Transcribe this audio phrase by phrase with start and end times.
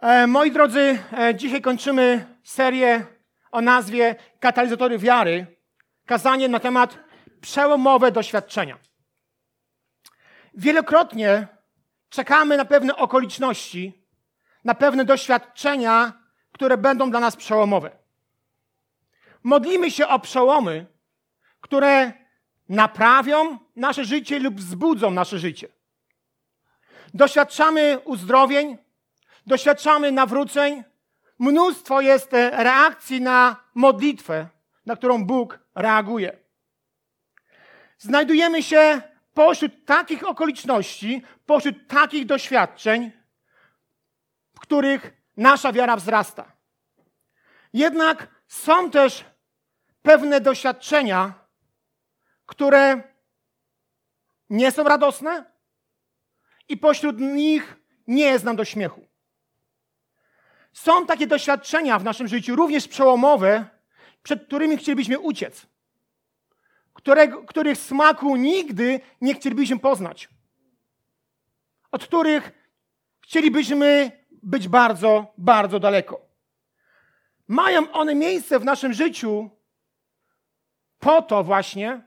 [0.00, 3.06] E, moi drodzy, e, dzisiaj kończymy serię
[3.52, 5.46] o nazwie Katalizatory wiary.
[6.06, 6.98] Kazanie na temat
[7.40, 8.78] przełomowe doświadczenia.
[10.54, 11.48] Wielokrotnie
[12.08, 14.06] czekamy na pewne okoliczności,
[14.64, 16.12] na pewne doświadczenia,
[16.52, 17.90] które będą dla nas przełomowe.
[19.42, 20.86] Modlimy się o przełomy,
[21.60, 22.12] które
[22.68, 25.68] naprawią nasze życie lub wzbudzą nasze życie.
[27.14, 28.78] Doświadczamy uzdrowień,
[29.46, 30.84] doświadczamy nawróceń.
[31.38, 34.48] Mnóstwo jest e, reakcji na modlitwę,
[34.86, 36.36] na którą Bóg reaguje.
[37.98, 39.02] Znajdujemy się
[39.34, 43.12] pośród takich okoliczności, pośród takich doświadczeń,
[44.54, 46.52] w których nasza wiara wzrasta.
[47.72, 49.24] Jednak są też
[50.02, 51.34] pewne doświadczenia,
[52.46, 53.02] które
[54.50, 55.44] nie są radosne
[56.68, 57.76] i pośród nich
[58.06, 59.09] nie jest nam do śmiechu.
[60.72, 63.66] Są takie doświadczenia w naszym życiu, również przełomowe,
[64.22, 65.66] przed którymi chcielibyśmy uciec,
[66.94, 70.28] którego, których smaku nigdy nie chcielibyśmy poznać,
[71.92, 72.52] od których
[73.20, 76.20] chcielibyśmy być bardzo, bardzo daleko.
[77.48, 79.50] Mają one miejsce w naszym życiu
[80.98, 82.02] po to właśnie,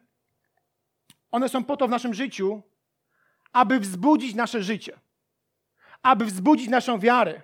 [1.31, 2.61] one są po to w naszym życiu,
[3.53, 4.99] aby wzbudzić nasze życie,
[6.01, 7.41] aby wzbudzić naszą wiarę.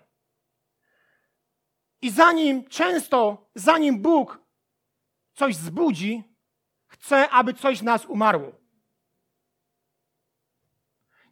[2.02, 4.40] I zanim często, zanim Bóg
[5.34, 6.24] coś zbudzi,
[6.88, 8.52] chce, aby coś z nas umarło.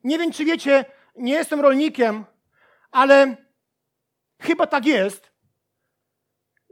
[0.03, 2.25] Nie wiem, czy wiecie, nie jestem rolnikiem,
[2.91, 3.37] ale
[4.41, 5.31] chyba tak jest,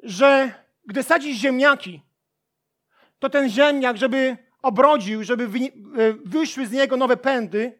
[0.04, 0.54] że
[0.86, 2.02] gdy sadzisz ziemniaki,
[3.20, 5.50] to ten ziemniak, żeby obrodził, żeby e,
[6.26, 7.80] wyszły z niego nowe pędy,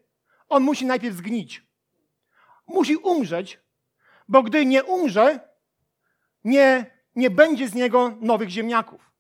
[0.50, 1.64] on musi najpierw zgnić.
[2.68, 3.60] Musi umrzeć,
[4.28, 5.55] bo gdy nie umrze,
[6.46, 9.12] nie, nie będzie z niego nowych ziemniaków.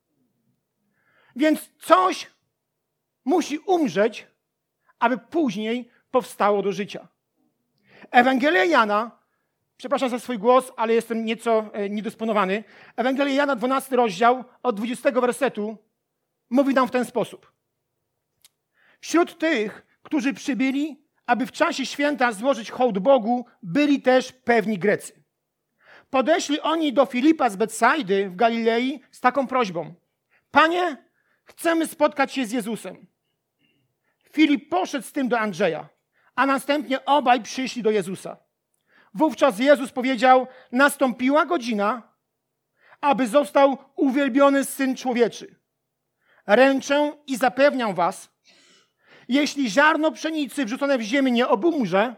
[1.35, 2.31] Więc coś
[3.25, 4.27] musi umrzeć,
[4.99, 7.07] aby później powstało do życia.
[8.11, 9.19] Ewangelia Jana,
[9.77, 12.63] przepraszam za swój głos, ale jestem nieco e, niedysponowany.
[12.95, 15.77] Ewangelia Jana, 12 rozdział, od 20 wersetu,
[16.49, 17.51] mówi nam w ten sposób.
[18.99, 25.24] Wśród tych, którzy przybyli, aby w czasie święta złożyć hołd Bogu, byli też pewni Grecy.
[26.09, 29.93] Podeszli oni do Filipa z Betsaidy w Galilei z taką prośbą:
[30.51, 30.97] Panie,
[31.43, 33.07] chcemy spotkać się z Jezusem.
[34.31, 35.89] Filip poszedł z tym do Andrzeja,
[36.35, 38.37] a następnie obaj przyszli do Jezusa.
[39.13, 42.13] Wówczas Jezus powiedział: Nastąpiła godzina,
[43.01, 45.55] aby został uwielbiony syn człowieczy.
[46.47, 48.29] Ręczę i zapewniam was,
[49.27, 52.15] jeśli ziarno pszenicy wrzucone w ziemię nie obumrze,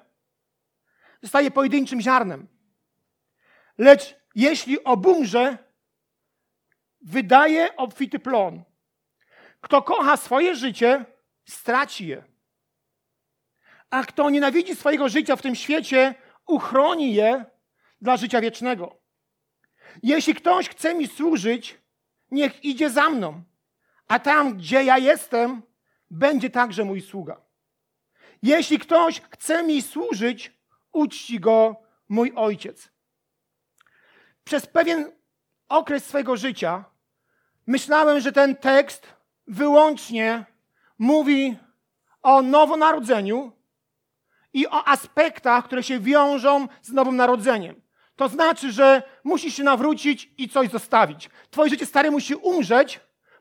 [1.22, 2.57] zostaje pojedynczym ziarnem.
[3.78, 5.58] Lecz jeśli obumrze,
[7.02, 8.64] wydaje obfity plon.
[9.62, 11.06] Kto kocha swoje życie,
[11.46, 12.24] straci je.
[13.90, 16.16] A kto nienawidzi swojego życia w tym świecie,
[16.48, 17.46] uchroni je
[18.02, 18.98] dla życia wiecznego.
[20.04, 21.78] Jeśli ktoś chce mi służyć,
[22.32, 23.44] niech idzie za mną,
[24.08, 25.62] a tam, gdzie ja jestem,
[26.12, 27.42] będzie także mój sługa.
[28.42, 30.54] Jeśli ktoś chce mi służyć,
[30.92, 31.76] uczci go
[32.10, 32.97] mój ojciec.
[34.48, 35.12] Przez pewien
[35.70, 36.84] okres swojego życia
[37.66, 39.08] myślałem, że ten tekst
[39.48, 40.46] wyłącznie
[41.00, 41.58] mówi
[42.24, 43.52] o nowonarodzeniu
[44.54, 47.82] i o aspektach, które się wiążą z nowym narodzeniem.
[48.16, 51.30] To znaczy, że musisz się nawrócić i coś zostawić.
[51.52, 53.00] Twoje życie stare musi umrzeć,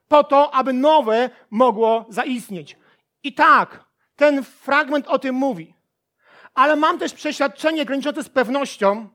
[0.09, 2.77] po to, aby nowe mogło zaistnieć.
[3.22, 3.84] I tak,
[4.16, 5.75] ten fragment o tym mówi.
[6.55, 9.09] Ale mam też przeświadczenie graniczące z pewnością,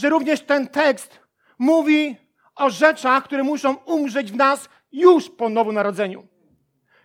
[0.00, 1.20] że również ten tekst
[1.58, 2.16] mówi
[2.54, 6.26] o rzeczach, które muszą umrzeć w nas już po nowonarodzeniu.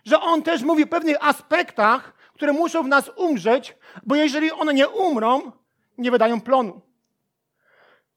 [0.04, 4.74] Że on też mówi o pewnych aspektach, które muszą w nas umrzeć, bo jeżeli one
[4.74, 5.52] nie umrą,
[5.98, 6.80] nie wydają plonu.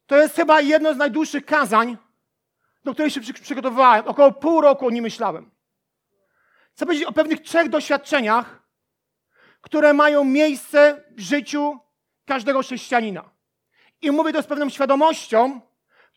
[0.07, 1.97] To jest chyba jedno z najdłuższych kazań,
[2.84, 4.08] do której się przygotowywałem.
[4.08, 5.52] Około pół roku o nim myślałem.
[6.73, 8.64] Chcę powiedzieć o pewnych trzech doświadczeniach,
[9.61, 11.79] które mają miejsce w życiu
[12.25, 13.39] każdego chrześcijanina.
[14.01, 15.61] I mówię to z pewną świadomością,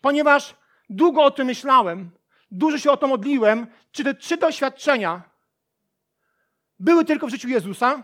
[0.01, 0.57] ponieważ
[0.91, 2.11] długo o tym myślałem,
[2.51, 5.23] dużo się o to modliłem, czy te trzy doświadczenia
[6.79, 8.03] były tylko w życiu Jezusa,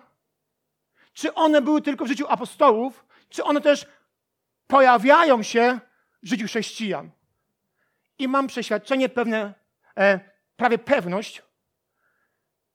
[1.12, 3.86] czy one były tylko w życiu apostołów, czy one też
[4.66, 5.80] pojawiają się
[6.22, 7.10] w życiu chrześcijan?
[8.19, 9.54] I mam przeświadczenie, pewne,
[9.96, 10.20] e,
[10.56, 11.42] prawie pewność,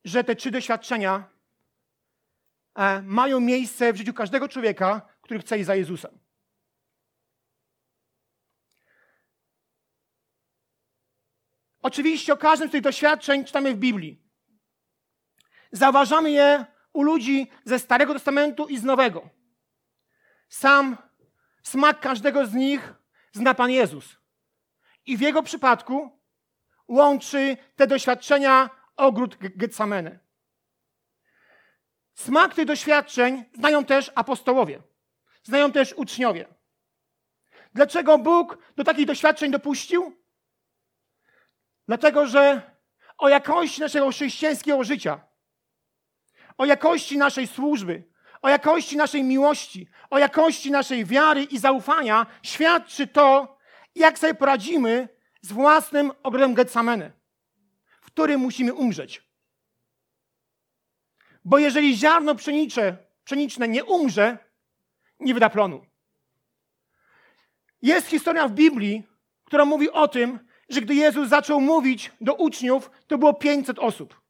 [0.06, 1.24] że te trzy doświadczenia
[2.76, 6.20] e, mają miejsce w życiu każdego człowieka, który chce iść za Jezusem.
[11.84, 14.22] Oczywiście o każdym z tych doświadczeń czytamy w Biblii.
[15.72, 19.30] Zauważamy je u ludzi ze Starego Testamentu i z Nowego.
[20.50, 20.98] Sam
[21.64, 22.94] smak każdego z nich
[23.32, 24.18] zna Pan Jezus.
[25.06, 26.20] I w jego przypadku
[26.88, 30.20] łączy te doświadczenia ogród Getsamene.
[32.14, 34.82] Smak tych doświadczeń znają też apostołowie,
[35.44, 36.48] znają też uczniowie.
[37.74, 40.23] Dlaczego Bóg do takich doświadczeń dopuścił?
[41.88, 42.62] Dlatego, że
[43.18, 45.22] o jakości naszego chrześcijańskiego życia,
[46.58, 48.04] o jakości naszej służby,
[48.42, 53.58] o jakości naszej miłości, o jakości naszej wiary i zaufania świadczy to,
[53.96, 55.10] jak sobie poradzimy
[55.42, 57.12] z własnym ogrodem Getsamene,
[58.02, 59.24] w którym musimy umrzeć.
[61.46, 64.38] Bo jeżeli ziarno pszenicze, pszeniczne nie umrze,
[65.20, 65.86] nie wyda plonu.
[67.82, 69.04] Jest historia w Biblii,
[69.46, 70.40] która mówi o tym,
[70.70, 74.22] że gdy Jezus zaczął mówić do uczniów, to było 500 osób.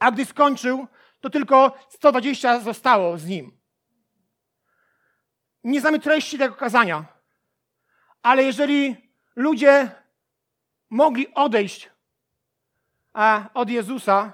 [0.00, 0.86] A gdy skończył,
[1.20, 3.58] to tylko 120 zostało z nim.
[5.64, 7.04] Nie znamy treści tego kazania,
[8.22, 8.96] ale jeżeli
[9.36, 9.90] ludzie
[10.90, 11.90] mogli odejść
[13.54, 14.32] od Jezusa,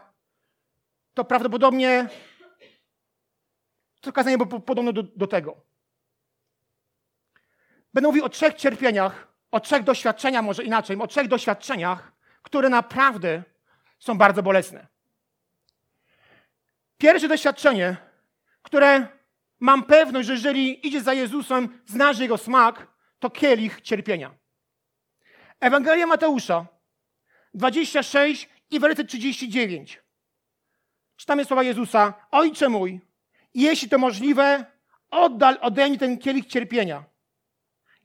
[1.14, 2.08] to prawdopodobnie
[4.00, 5.56] to kazanie było podobne do, do tego.
[7.94, 12.12] Będę mówił o trzech cierpieniach, o trzech doświadczeniach, może inaczej, o trzech doświadczeniach,
[12.42, 13.42] które naprawdę
[13.98, 14.86] są bardzo bolesne.
[16.98, 17.96] Pierwsze doświadczenie,
[18.62, 19.08] które
[19.60, 22.86] mam pewność, że jeżeli idzie za Jezusem, znasz Jego smak,
[23.18, 24.34] to kielich cierpienia.
[25.60, 26.66] Ewangelia Mateusza
[27.54, 30.02] 26 i werset 39.
[31.16, 32.14] Czytamy słowa Jezusa.
[32.30, 33.00] Ojcze mój,
[33.54, 34.66] jeśli to możliwe,
[35.10, 37.04] oddal ode mnie ten kielich cierpienia.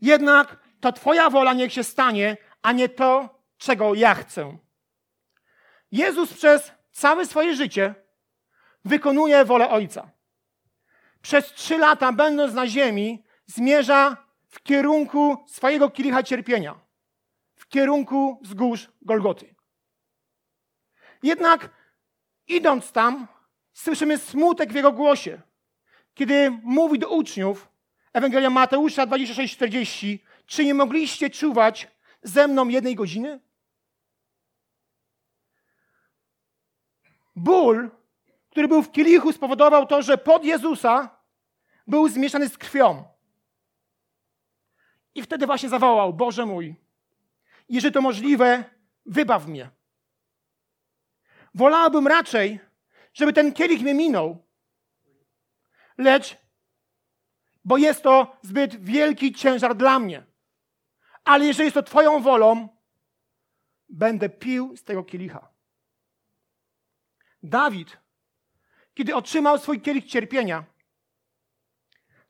[0.01, 4.57] Jednak to Twoja wola niech się stanie, a nie to, czego ja chcę.
[5.91, 7.95] Jezus przez całe swoje życie
[8.85, 10.11] wykonuje wolę Ojca.
[11.21, 14.17] Przez trzy lata, będąc na ziemi, zmierza
[14.47, 16.79] w kierunku swojego kielicha cierpienia,
[17.55, 19.55] w kierunku wzgórz Golgoty.
[21.23, 21.69] Jednak
[22.47, 23.27] idąc tam,
[23.73, 25.41] słyszymy smutek w jego głosie,
[26.13, 27.69] kiedy mówi do uczniów,
[28.13, 31.87] Ewangelia Mateusza 26:40, czy nie mogliście czuwać
[32.23, 33.39] ze mną jednej godziny?
[37.35, 37.91] Ból,
[38.49, 41.09] który był w kielichu, spowodował to, że pod Jezusa
[41.87, 43.03] był zmieszany z krwią.
[45.15, 46.75] I wtedy właśnie zawołał: Boże mój,
[47.69, 48.63] jeżeli to możliwe,
[49.05, 49.69] wybaw mnie.
[51.55, 52.59] Wolałbym raczej,
[53.13, 54.45] żeby ten kielich mnie minął,
[55.97, 56.37] lecz
[57.65, 60.28] bo jest to zbyt wielki ciężar dla mnie.
[61.29, 62.69] Ale jeżeli jest to Twoją wolą,
[63.89, 65.49] będę pił z tego kielicha.
[67.43, 67.97] Dawid,
[68.93, 70.63] kiedy otrzymał swój kielich cierpienia,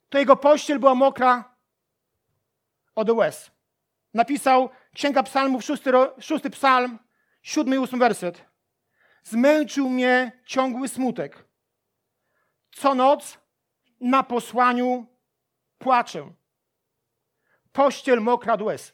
[0.10, 1.56] to jego pościel była mokra
[2.96, 3.52] od łez.
[4.14, 7.00] Napisał Księga Psalmów, szósty, szósty psalm,
[7.42, 8.46] siódmy i ósmy werset.
[9.24, 11.46] Zmęczył mnie ciągły smutek.
[12.72, 13.38] Co noc
[14.02, 15.08] na posłaniu
[15.78, 16.39] płaczę.
[17.72, 18.94] Pościel mokra od łez.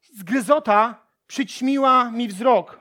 [0.00, 2.80] Zgryzota przyćmiła mi wzrok.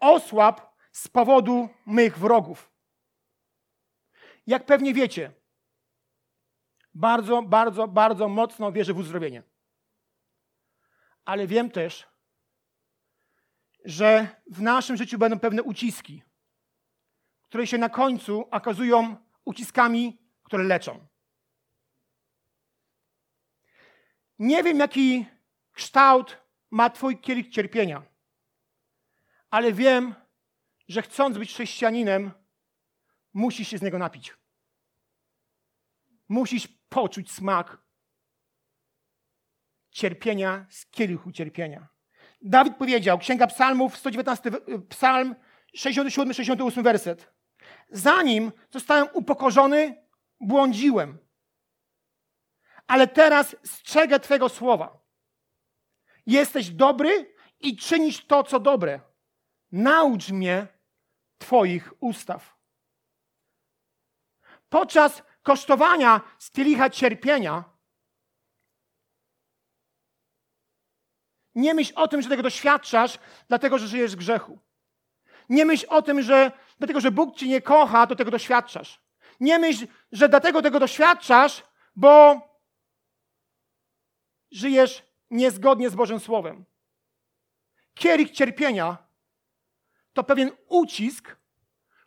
[0.00, 2.70] Osłab z powodu mych wrogów.
[4.46, 5.32] Jak pewnie wiecie,
[6.94, 9.42] bardzo, bardzo, bardzo mocno wierzę w uzdrowienie.
[11.24, 12.06] Ale wiem też,
[13.84, 16.22] że w naszym życiu będą pewne uciski,
[17.42, 21.06] które się na końcu okazują uciskami, które leczą.
[24.38, 25.26] Nie wiem, jaki
[25.72, 26.38] kształt
[26.70, 28.02] ma Twój kielich cierpienia,
[29.50, 30.14] ale wiem,
[30.88, 32.30] że chcąc być chrześcijaninem,
[33.34, 34.34] musisz się z niego napić.
[36.28, 37.78] Musisz poczuć smak
[39.90, 41.88] cierpienia z kielichu cierpienia.
[42.42, 44.50] Dawid powiedział, Księga Psalmów, 119,
[44.88, 45.34] Psalm
[45.76, 47.32] 67-68 werset.
[47.90, 50.04] Zanim zostałem upokorzony,
[50.40, 51.23] błądziłem.
[52.86, 55.04] Ale teraz strzegę Twego słowa.
[56.26, 59.00] Jesteś dobry i czynisz to, co dobre.
[59.72, 60.66] Naucz mnie
[61.38, 62.56] Twoich ustaw.
[64.68, 67.74] Podczas kosztowania z kielicha cierpienia
[71.54, 74.58] Nie myśl o tym, że tego doświadczasz, dlatego że żyjesz w grzechu.
[75.48, 79.00] Nie myśl o tym, że dlatego, że Bóg cię nie kocha, to tego doświadczasz.
[79.40, 81.64] Nie myśl, że dlatego tego doświadczasz,
[81.96, 82.40] bo
[84.54, 86.64] żyjesz niezgodnie z Bożym Słowem.
[87.94, 88.98] kielich cierpienia
[90.12, 91.36] to pewien ucisk,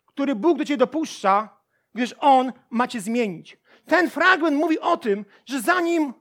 [0.06, 1.58] który Bóg do ciebie dopuszcza,
[1.94, 3.58] gdyż On ma cię zmienić.
[3.86, 6.14] Ten fragment mówi o tym, że zanim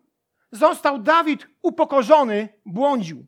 [0.52, 3.26] został Dawid upokorzony, błądził.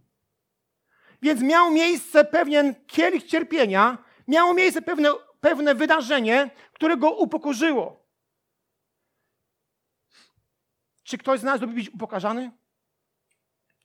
[1.21, 5.09] Więc miał miejsce pewien kielich cierpienia, miało miejsce pewne,
[5.41, 8.05] pewne wydarzenie, które go upokorzyło.
[11.03, 12.51] Czy ktoś z nas lubi być upokarzany?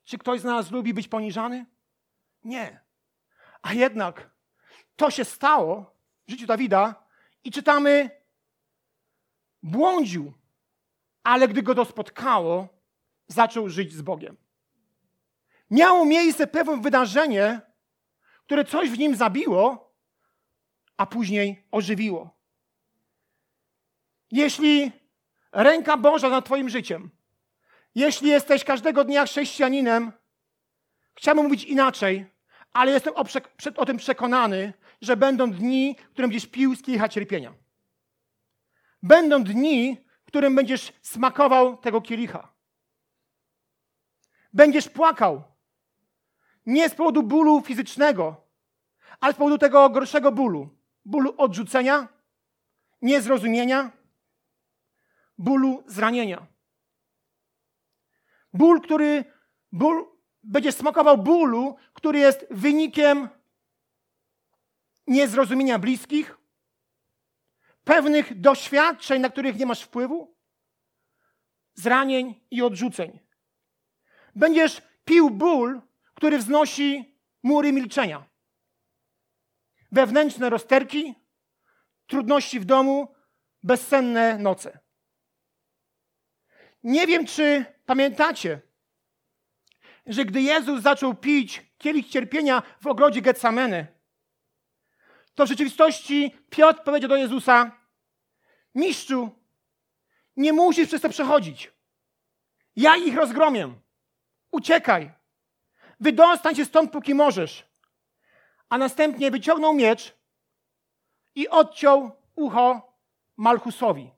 [0.04, 1.66] Czy ktoś z nas lubi być poniżany?
[2.44, 2.80] Nie.
[3.62, 4.30] A jednak
[4.96, 5.94] to się stało
[6.26, 7.04] w życiu Dawida
[7.44, 8.10] i czytamy,
[9.62, 10.32] błądził,
[11.22, 12.68] ale gdy go to spotkało,
[13.26, 14.36] zaczął żyć z Bogiem.
[15.70, 17.60] Miało miejsce pewne wydarzenie,
[18.44, 19.94] które coś w nim zabiło,
[20.96, 22.36] a później ożywiło.
[24.30, 24.92] Jeśli
[25.52, 27.10] ręka Boża nad Twoim życiem,
[27.94, 30.12] jeśli jesteś każdego dnia chrześcijaninem,
[31.14, 32.26] chciałbym mówić inaczej,
[32.72, 33.24] ale jestem o,
[33.76, 37.54] o tym przekonany, że będą dni, w którym będziesz pił z kielicha cierpienia.
[39.02, 42.54] Będą dni, w którym będziesz smakował tego kielicha.
[44.52, 45.42] Będziesz płakał.
[46.66, 48.44] Nie z powodu bólu fizycznego,
[49.20, 50.68] ale z powodu tego gorszego bólu.
[51.04, 52.08] Bólu odrzucenia,
[53.02, 53.90] niezrozumienia,
[55.38, 56.53] bólu zranienia.
[58.54, 59.24] Ból, który
[59.72, 60.06] ból,
[60.42, 63.28] będziesz smakował bólu, który jest wynikiem
[65.06, 66.38] niezrozumienia bliskich,
[67.84, 70.36] pewnych doświadczeń, na których nie masz wpływu,
[71.74, 73.20] zranień i odrzuceń.
[74.34, 75.82] Będziesz pił ból,
[76.14, 78.24] który wznosi mury milczenia.
[79.92, 81.14] Wewnętrzne rozterki,
[82.06, 83.14] trudności w domu,
[83.62, 84.83] bezsenne noce.
[86.84, 88.60] Nie wiem, czy pamiętacie,
[90.06, 93.86] że gdy Jezus zaczął pić kielich cierpienia w ogrodzie Getsameny,
[95.34, 97.80] to w rzeczywistości Piotr powiedział do Jezusa:
[98.74, 99.30] Mistrzu,
[100.36, 101.72] nie musisz przez to przechodzić.
[102.76, 103.74] Ja ich rozgromię.
[104.50, 105.12] Uciekaj.
[106.00, 107.66] Wydostań się stąd, póki możesz.
[108.68, 110.16] A następnie wyciągnął miecz
[111.34, 112.96] i odciął ucho
[113.36, 114.10] Malchusowi.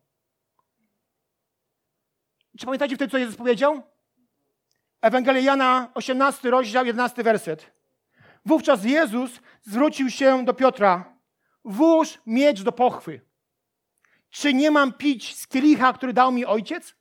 [2.58, 3.82] Czy pamiętacie wtedy, co Jezus powiedział?
[5.00, 7.72] Ewangelia Jana, 18 rozdział, 11 werset.
[8.44, 9.30] Wówczas Jezus
[9.62, 11.16] zwrócił się do Piotra.
[11.64, 13.20] Włóż miecz do pochwy.
[14.30, 16.94] Czy nie mam pić z kielicha, który dał mi ojciec?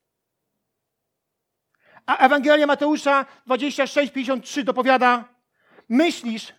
[2.05, 5.35] A Ewangelia Mateusza 26:53 dopowiada:
[5.89, 6.53] Myślisz,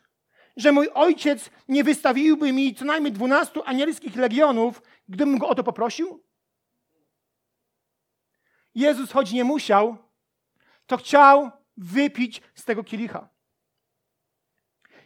[0.56, 5.64] że mój ojciec nie wystawiłby mi co najmniej dwunastu anielskich legionów, gdybym go o to
[5.64, 6.25] poprosił?
[8.76, 9.96] Jezus, choć nie musiał,
[10.86, 13.28] to chciał wypić z tego kielicha.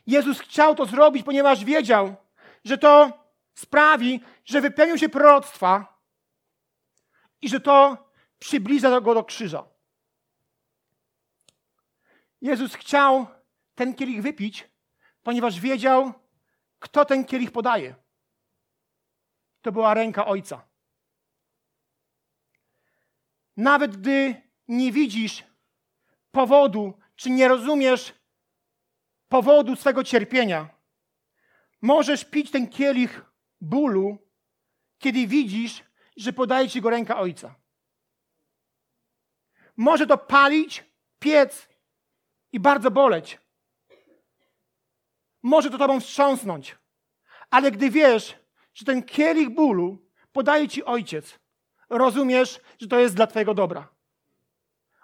[0.07, 2.17] Jezus chciał to zrobić, ponieważ wiedział,
[2.65, 3.13] że to
[3.55, 6.01] sprawi, że wypełnią się proroctwa
[7.43, 8.09] i że to
[8.39, 9.65] przybliża go do krzyża.
[12.41, 13.27] Jezus chciał
[13.75, 14.69] ten kielich wypić,
[15.23, 16.13] ponieważ wiedział,
[16.79, 17.95] kto ten kielich podaje.
[19.63, 20.70] To była ręka Ojca.
[23.61, 25.45] Nawet gdy nie widzisz
[26.31, 28.15] powodu, czy nie rozumiesz
[29.29, 30.69] powodu swego cierpienia,
[31.83, 33.25] możesz pić ten kielich
[33.61, 34.19] bólu,
[34.99, 35.85] kiedy widzisz,
[36.17, 37.55] że podaje ci go ręka Ojca.
[39.77, 40.85] Może to palić,
[41.19, 41.69] piec
[42.53, 43.39] i bardzo boleć.
[45.43, 46.77] Może to tobą wstrząsnąć.
[47.51, 48.37] Ale gdy wiesz,
[48.75, 51.39] że ten kielich bólu podaje ci Ojciec,
[51.91, 53.89] rozumiesz, że to jest dla twojego dobra.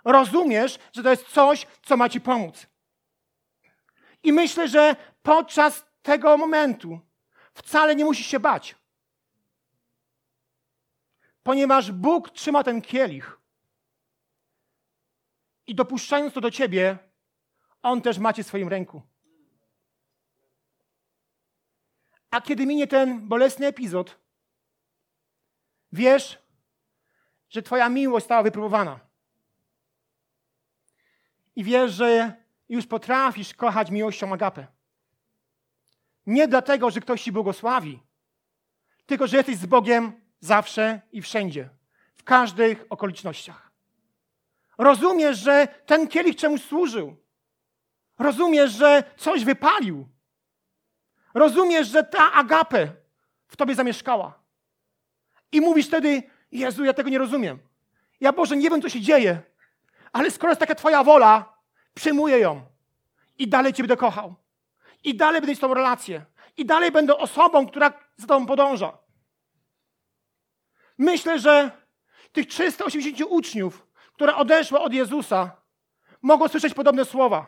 [0.05, 2.67] Rozumiesz, że to jest coś, co ma ci pomóc.
[4.23, 7.01] I myślę, że podczas tego momentu
[7.55, 8.77] wcale nie musisz się bać.
[11.43, 13.39] Ponieważ Bóg trzyma ten kielich.
[15.67, 16.99] I dopuszczając to do ciebie,
[17.83, 19.03] On też macie w swoim ręku.
[22.31, 24.19] A kiedy minie ten bolesny epizod,
[25.93, 26.39] wiesz,
[27.49, 29.01] że Twoja miłość stała wypróbowana.
[31.57, 32.33] I wiesz, że
[32.69, 34.67] już potrafisz kochać miłością agapę.
[36.27, 38.03] Nie dlatego, że ktoś Ci błogosławi,
[39.07, 41.69] tylko że jesteś z Bogiem zawsze i wszędzie,
[42.15, 43.71] w każdych okolicznościach.
[44.79, 47.17] Rozumiesz, że ten kielich czemuś służył.
[48.19, 50.09] Rozumiesz, że coś wypalił.
[51.35, 52.93] Rozumiesz, że ta agapę
[53.49, 54.39] w tobie zamieszkała.
[55.53, 56.23] I mówisz wtedy,
[56.53, 57.59] Jezu, ja tego nie rozumiem.
[58.21, 59.43] Ja Boże, nie wiem, co się dzieje,
[60.13, 61.59] ale skoro jest taka Twoja wola,
[61.95, 62.63] przyjmuję ją
[63.39, 64.35] i dalej Cię będę kochał.
[65.05, 66.25] I dalej będę mieć tą relację.
[66.57, 68.99] I dalej będę osobą, która za tobą podąża.
[70.99, 71.71] Myślę, że
[72.33, 75.57] tych 380 uczniów, które odeszły od Jezusa,
[76.23, 77.47] mogą słyszeć podobne słowa.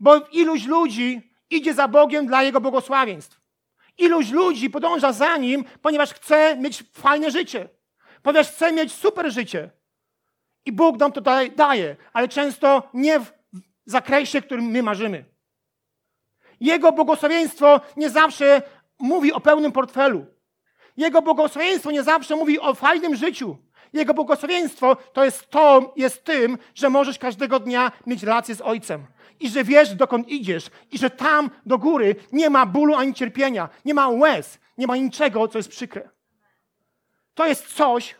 [0.00, 3.40] Bo iluś ludzi idzie za Bogiem dla Jego błogosławieństw.
[3.98, 7.68] Iluś ludzi podąża za Nim, ponieważ chce mieć fajne życie.
[8.26, 9.70] Ponieważ chce mieć super życie.
[10.64, 11.20] I Bóg nam to
[11.56, 13.32] daje, ale często nie w
[13.84, 15.24] zakresie, którym my marzymy.
[16.60, 18.62] Jego błogosławieństwo nie zawsze
[18.98, 20.26] mówi o pełnym portfelu.
[20.96, 23.56] Jego błogosławieństwo nie zawsze mówi o fajnym życiu.
[23.92, 29.06] Jego błogosławieństwo to jest to, jest tym, że możesz każdego dnia mieć relację z Ojcem.
[29.40, 30.70] I że wiesz, dokąd idziesz.
[30.90, 33.68] I że tam do góry nie ma bólu ani cierpienia.
[33.84, 34.58] Nie ma łez.
[34.78, 36.15] Nie ma niczego, co jest przykre.
[37.36, 38.16] To jest coś,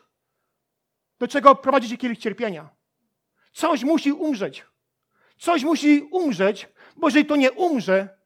[1.19, 2.69] do czego prowadzi cię kielich cierpienia.
[3.53, 4.67] Coś musi umrzeć.
[5.39, 8.19] Coś musi umrzeć, bo jeżeli to nie umrze,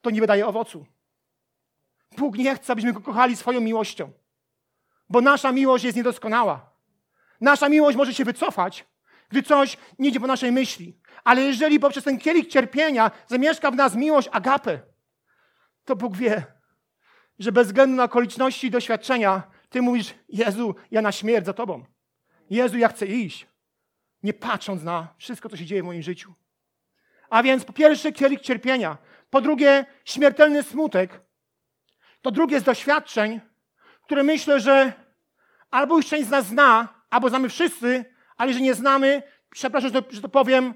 [0.00, 0.86] to nie wydaje owocu.
[2.16, 4.12] Bóg nie chce, abyśmy go kochali swoją miłością,
[5.08, 6.70] bo nasza miłość jest niedoskonała.
[7.40, 8.84] Nasza miłość może się wycofać,
[9.28, 11.00] gdy coś nie idzie po naszej myśli.
[11.24, 14.80] Ale jeżeli poprzez ten kielich cierpienia zamieszka w nas miłość agapę,
[15.84, 16.55] to Bóg wie,
[17.38, 21.84] że bez względu na okoliczności i doświadczenia, Ty mówisz, Jezu, ja na śmierć za Tobą.
[22.50, 23.46] Jezu, ja chcę iść.
[24.22, 26.34] Nie patrząc na wszystko, co się dzieje w moim życiu.
[27.30, 28.98] A więc po pierwsze kielich cierpienia,
[29.30, 31.20] po drugie śmiertelny smutek,
[32.22, 33.40] to drugie z doświadczeń,
[34.02, 34.92] które myślę, że
[35.70, 38.04] albo już część z nas zna, albo znamy wszyscy,
[38.36, 40.74] ale że nie znamy, przepraszam, że to, że to powiem,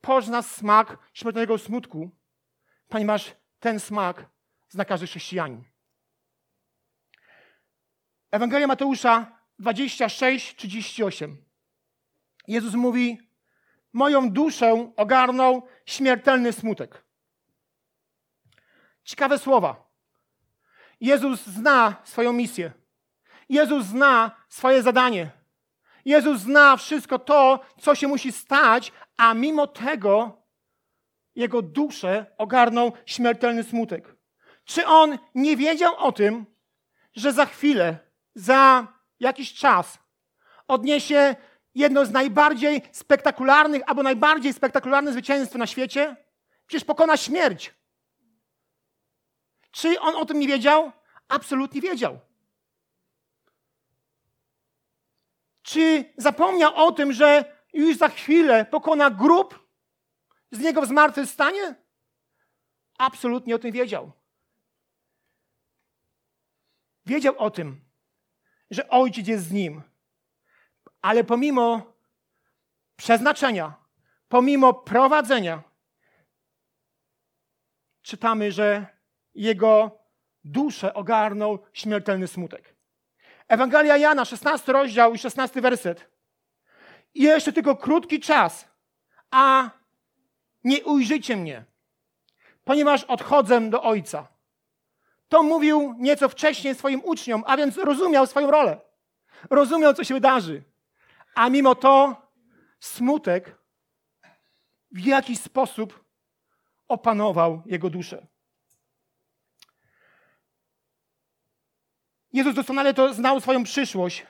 [0.00, 2.10] pozna smak śmiertelnego smutku,
[2.88, 4.26] ponieważ ten smak
[4.68, 5.64] zna każdy chrześcijanin.
[8.36, 9.26] Ewangelia Mateusza
[9.58, 11.36] 26, 38.
[12.48, 13.18] Jezus mówi,
[13.92, 17.04] moją duszę ogarnął śmiertelny smutek.
[19.04, 19.90] Ciekawe słowa.
[21.00, 22.72] Jezus zna swoją misję.
[23.48, 25.30] Jezus zna swoje zadanie.
[26.04, 30.42] Jezus zna wszystko to, co się musi stać, a mimo tego
[31.34, 34.16] jego duszę ogarnął śmiertelny smutek.
[34.64, 36.46] Czy on nie wiedział o tym,
[37.14, 38.05] że za chwilę,
[38.36, 38.86] za
[39.20, 39.98] jakiś czas
[40.68, 41.36] odniesie
[41.74, 46.16] jedno z najbardziej spektakularnych albo najbardziej spektakularne zwycięstwo na świecie?
[46.66, 47.74] Przecież pokona śmierć.
[49.70, 50.92] Czy on o tym nie wiedział?
[51.28, 52.18] Absolutnie wiedział.
[55.62, 59.68] Czy zapomniał o tym, że już za chwilę pokona grób
[60.50, 61.74] z niego zmartwychwstanie?
[62.98, 64.12] Absolutnie o tym wiedział.
[67.06, 67.85] Wiedział o tym,
[68.70, 69.82] że ojciec jest z nim.
[71.02, 71.92] Ale pomimo
[72.96, 73.74] przeznaczenia,
[74.28, 75.62] pomimo prowadzenia,
[78.02, 78.86] czytamy, że
[79.34, 79.98] jego
[80.44, 82.76] duszę ogarnął śmiertelny smutek.
[83.48, 86.10] Ewangelia Jana, 16 rozdział i 16 werset.
[87.14, 88.68] Jeszcze tylko krótki czas,
[89.30, 89.70] a
[90.64, 91.64] nie ujrzycie mnie,
[92.64, 94.35] ponieważ odchodzę do Ojca.
[95.28, 98.80] To mówił nieco wcześniej swoim uczniom, a więc rozumiał swoją rolę.
[99.50, 100.62] Rozumiał, co się wydarzy.
[101.34, 102.22] A mimo to
[102.80, 103.58] smutek
[104.90, 106.04] w jakiś sposób
[106.88, 108.26] opanował jego duszę.
[112.32, 114.26] Jezus doskonale to znał swoją przyszłość.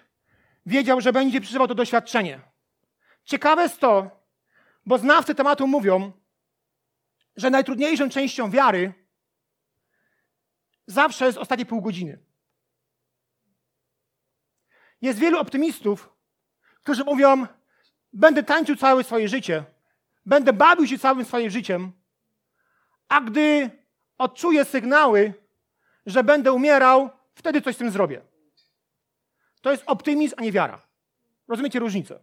[0.66, 2.40] Wiedział, że będzie przeżywał to doświadczenie.
[3.24, 4.11] Ciekawe jest to,
[4.87, 6.12] bo znawcy tematu mówią,
[7.37, 9.05] że najtrudniejszą częścią wiary
[10.87, 12.18] zawsze jest ostatnie pół godziny.
[15.03, 16.12] Jest wielu optymistów,
[16.83, 17.46] którzy mówią:
[18.12, 19.64] Będę tańczył całe swoje życie,
[20.27, 21.92] będę bawił się całym swoim życiem,
[23.09, 23.70] a gdy
[24.18, 25.35] odczuję sygnały,
[26.07, 28.20] że będę umierał, wtedy coś z tym zrobię.
[29.61, 30.83] To jest optymizm, a nie wiara.
[31.49, 32.18] Rozumiecie różnicę?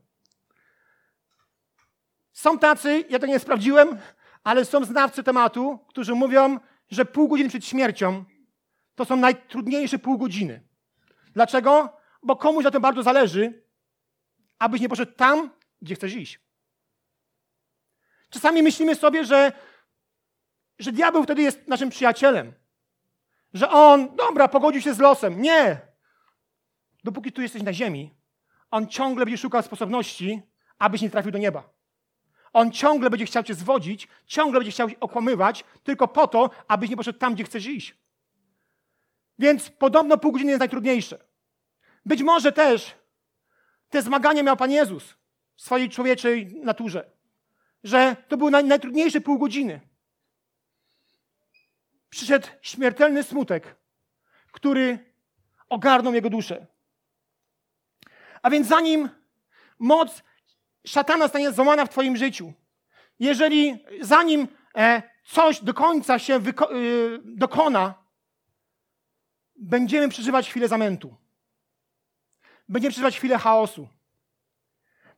[2.33, 3.97] Są tacy, ja to nie sprawdziłem,
[4.43, 8.25] ale są znawcy tematu, którzy mówią, że pół godziny przed śmiercią
[8.95, 10.63] to są najtrudniejsze pół godziny.
[11.33, 11.97] Dlaczego?
[12.23, 13.63] Bo komuś na tym bardzo zależy,
[14.59, 15.49] abyś nie poszedł tam,
[15.81, 16.39] gdzie chcesz iść.
[18.29, 19.51] Czasami myślimy sobie, że,
[20.79, 22.53] że diabeł wtedy jest naszym przyjacielem.
[23.53, 25.41] Że on, dobra, pogodził się z losem.
[25.41, 25.81] Nie!
[27.03, 28.15] Dopóki tu jesteś na ziemi,
[28.71, 30.41] on ciągle będzie szukał sposobności,
[30.79, 31.69] abyś nie trafił do nieba.
[32.53, 36.97] On ciągle będzie chciał cię zwodzić, ciągle będzie chciał okłamywać, tylko po to, abyś nie
[36.97, 38.02] poszedł tam, gdzie chcesz iść.
[39.43, 41.17] Więc podobno pół godziny jest najtrudniejsze.
[42.05, 42.95] Być może też
[43.89, 45.15] te zmagania miał Pan Jezus
[45.55, 47.11] w swojej człowieczej naturze.
[47.83, 49.81] Że to były naj, najtrudniejsze pół godziny.
[52.09, 53.75] przyszedł śmiertelny smutek,
[54.51, 55.13] który
[55.69, 56.65] ogarnął jego duszę.
[58.41, 59.09] A więc zanim
[59.79, 60.23] moc
[60.87, 62.53] szatana stanie złamana w Twoim życiu,
[63.19, 68.02] jeżeli zanim e, coś do końca się wyko- y, dokona,
[69.63, 71.15] będziemy przeżywać chwilę zamętu.
[72.69, 73.87] Będziemy przeżywać chwilę chaosu.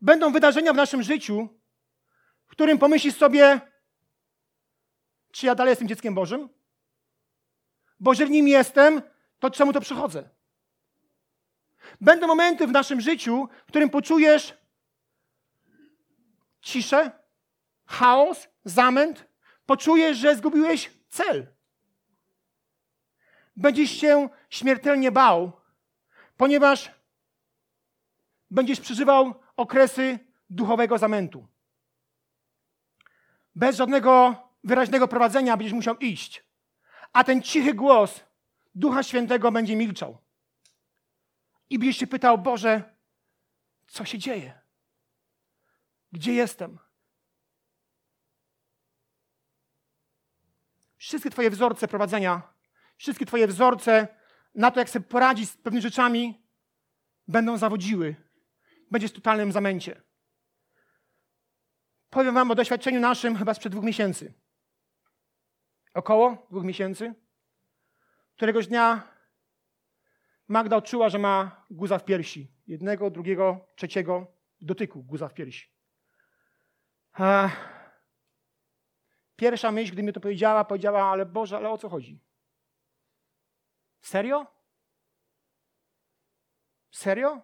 [0.02, 1.50] Będą wydarzenia w naszym życiu,
[2.46, 3.62] w którym pomyślisz sobie,
[5.32, 6.50] czy ja dalej jestem dzieckiem Bożym?
[8.00, 9.02] Bo jeżeli nim jestem,
[9.40, 10.30] to czemu to przychodzę?
[12.02, 14.54] Będą momenty w naszym życiu, w którym poczujesz
[16.62, 17.12] ciszę,
[17.86, 19.26] chaos, zamęt,
[19.66, 21.55] poczujesz, że zgubiłeś cel.
[23.56, 25.52] Będziesz się śmiertelnie bał,
[26.38, 26.92] ponieważ
[28.52, 31.48] będziesz przeżywał okresy duchowego zamętu.
[33.56, 36.44] Bez żadnego wyraźnego prowadzenia będziesz musiał iść,
[37.14, 38.24] a ten cichy głos
[38.76, 40.18] Ducha Świętego będzie milczał.
[41.70, 42.96] I będziesz się pytał, Boże,
[43.88, 44.60] co się dzieje?
[46.12, 46.80] Gdzie jestem?
[50.98, 52.55] Wszystkie Twoje wzorce prowadzenia,
[52.98, 54.08] wszystkie Twoje wzorce
[54.56, 56.48] na to, jak sobie poradzić z pewnymi rzeczami,
[57.28, 58.16] będą zawodziły.
[58.92, 60.02] Będziesz w totalnym zamęcie.
[62.10, 64.34] Powiem Wam o doświadczeniu naszym chyba sprzed dwóch miesięcy.
[65.94, 67.14] Około dwóch miesięcy.
[68.36, 69.16] Któregoś dnia
[70.48, 72.52] Magda odczuła, że ma guza w piersi.
[72.68, 74.28] Jednego, drugiego, trzeciego
[74.62, 75.70] dotyku guza w piersi.
[79.36, 82.20] Pierwsza myśl, gdy mi to powiedziała, powiedziała, ale Boże, ale o co chodzi?
[84.06, 84.46] Serio?
[86.92, 87.42] Serio?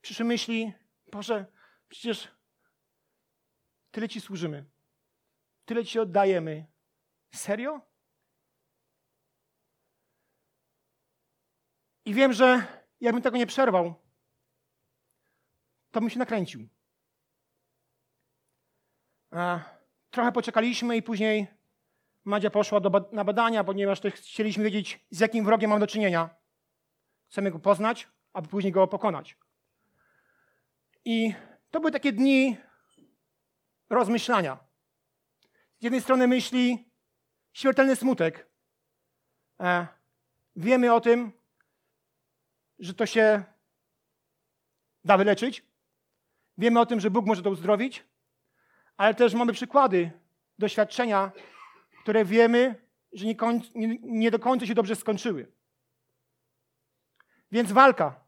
[0.00, 0.72] Przyszły myśli,
[1.12, 1.46] Boże,
[1.88, 2.28] przecież
[3.90, 4.70] tyle Ci służymy,
[5.64, 6.66] tyle Ci oddajemy.
[7.34, 7.80] Serio?
[12.04, 12.66] I wiem, że
[13.00, 13.94] jakbym tego nie przerwał,
[15.90, 16.68] to bym się nakręcił.
[20.10, 21.55] Trochę poczekaliśmy i później
[22.26, 26.30] Madzia poszła do, na badania, ponieważ też chcieliśmy wiedzieć, z jakim wrogiem mam do czynienia.
[27.28, 29.36] Chcemy go poznać, aby później go pokonać.
[31.04, 31.34] I
[31.70, 32.56] to były takie dni
[33.90, 34.58] rozmyślania.
[35.80, 36.90] Z jednej strony myśli
[37.52, 38.46] śmiertelny smutek.
[39.60, 39.86] E,
[40.56, 41.32] wiemy o tym,
[42.78, 43.44] że to się
[45.04, 45.64] da wyleczyć.
[46.58, 48.04] Wiemy o tym, że Bóg może to uzdrowić
[48.96, 50.10] ale też mamy przykłady,
[50.58, 51.32] doświadczenia,
[52.06, 52.74] które wiemy,
[53.12, 53.36] że nie,
[53.74, 55.52] nie, nie do końca się dobrze skończyły.
[57.52, 58.20] Więc walka.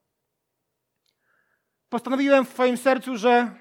[1.89, 3.55] Postanowiłem w swoim sercu, że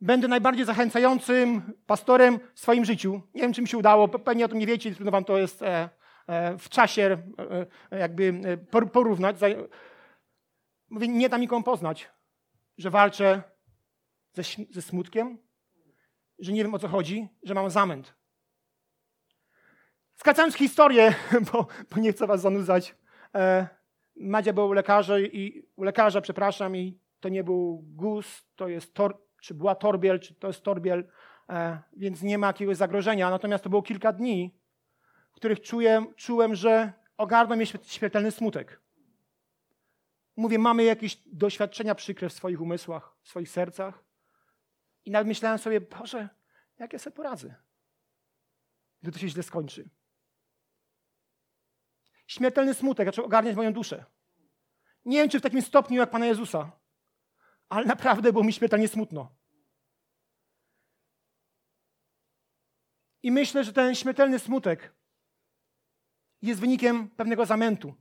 [0.00, 3.22] będę najbardziej zachęcającym pastorem w swoim życiu.
[3.34, 5.62] Nie wiem, czy mi się udało, pewnie o tym nie wiecie, trudno wam to jest
[5.62, 5.88] e,
[6.26, 7.22] e, w czasie
[7.90, 8.58] e, jakby
[8.92, 9.36] porównać.
[10.90, 12.10] Mówię, nie da mi komu poznać,
[12.78, 13.42] że walczę
[14.32, 15.38] ze, ze smutkiem,
[16.38, 18.21] że nie wiem o co chodzi, że mam zamęt.
[20.22, 21.14] Skracając historię,
[21.52, 22.94] bo, bo nie chcę was zanudzać.
[23.34, 23.68] E,
[24.16, 28.94] Madzia była u lekarza, i, u lekarza, przepraszam, i to nie był guz, to jest
[28.94, 31.08] tor, czy była torbiel, czy to jest torbiel,
[31.48, 33.30] e, więc nie ma jakiegoś zagrożenia.
[33.30, 34.54] Natomiast to było kilka dni,
[35.32, 38.80] w których czułem, czułem że ogarnął mnie śmiertelny smutek.
[40.36, 44.04] Mówię, mamy jakieś doświadczenia przykre w swoich umysłach, w swoich sercach.
[45.04, 46.28] I nawet myślałem sobie, Boże,
[46.78, 47.54] jak ja sobie poradzę,
[49.02, 49.88] gdy to się źle skończy.
[52.26, 54.04] Śmiertelny smutek zaczął ogarniać moją duszę.
[55.04, 56.72] Nie wiem, czy w takim stopniu jak Pana Jezusa,
[57.68, 59.34] ale naprawdę było mi śmiertelnie smutno.
[63.22, 64.92] I myślę, że ten śmiertelny smutek
[66.42, 67.94] jest wynikiem pewnego zamętu.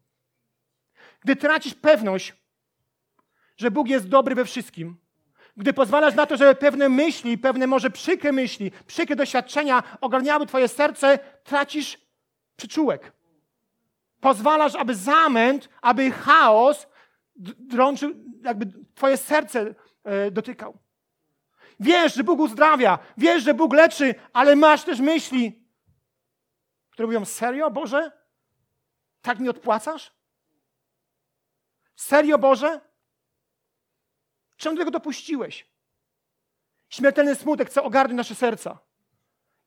[1.19, 2.33] Gdy tracisz pewność,
[3.57, 4.97] że Bóg jest dobry we wszystkim,
[5.57, 10.67] gdy pozwalasz na to, żeby pewne myśli, pewne może przykre myśli, przykre doświadczenia ogarniały Twoje
[10.67, 11.97] serce, tracisz
[12.55, 13.13] przyczółek.
[14.21, 16.87] Pozwalasz, aby zamęt, aby chaos
[17.59, 18.11] drążył,
[18.43, 20.77] jakby Twoje serce e, dotykał.
[21.79, 25.65] Wiesz, że Bóg uzdrawia, wiesz, że Bóg leczy, ale masz też myśli,
[26.89, 28.11] które mówią: Serio, Boże?
[29.21, 30.11] Tak mi odpłacasz?
[31.95, 32.81] Serio, Boże?
[34.57, 35.71] Czemu tego dopuściłeś?
[36.89, 38.79] Śmiertelny smutek chce ogarnąć nasze serca.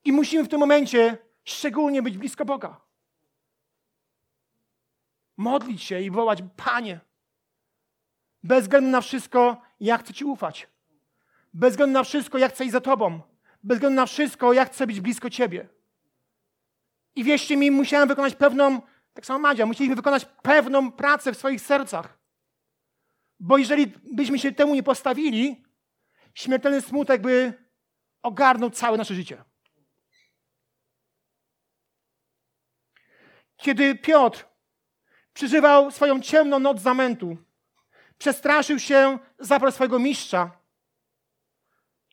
[0.04, 2.80] I musimy w tym momencie szczególnie być blisko Boga.
[5.36, 7.00] Modlić się i wołać: Panie,
[8.42, 10.68] bez względu na wszystko, ja chcę Ci ufać.
[11.54, 13.20] Bez względu na wszystko, ja chcę iść za Tobą.
[13.62, 15.68] bez względu na wszystko, ja chcę być blisko Ciebie.
[17.14, 18.82] I wierzcie mi, musiałem wykonać pewną,
[19.14, 22.18] tak samo Madzia, musieliśmy wykonać pewną pracę w swoich sercach.
[23.40, 25.64] Bo jeżeli byśmy się temu nie postawili,
[26.34, 27.52] śmiertelny smutek by
[28.22, 29.44] ogarnął całe nasze życie.
[33.56, 34.53] Kiedy Piotr
[35.34, 37.36] przeżywał swoją ciemną noc zamętu,
[38.18, 40.50] przestraszył się zapał swojego mistrza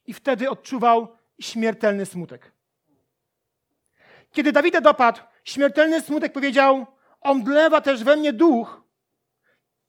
[0.08, 2.52] i wtedy odczuwał śmiertelny smutek.
[4.32, 6.88] Kiedy Dawida dopadł śmiertelny smutek, powiedział:
[7.22, 8.84] Omdlewa też we mnie duch,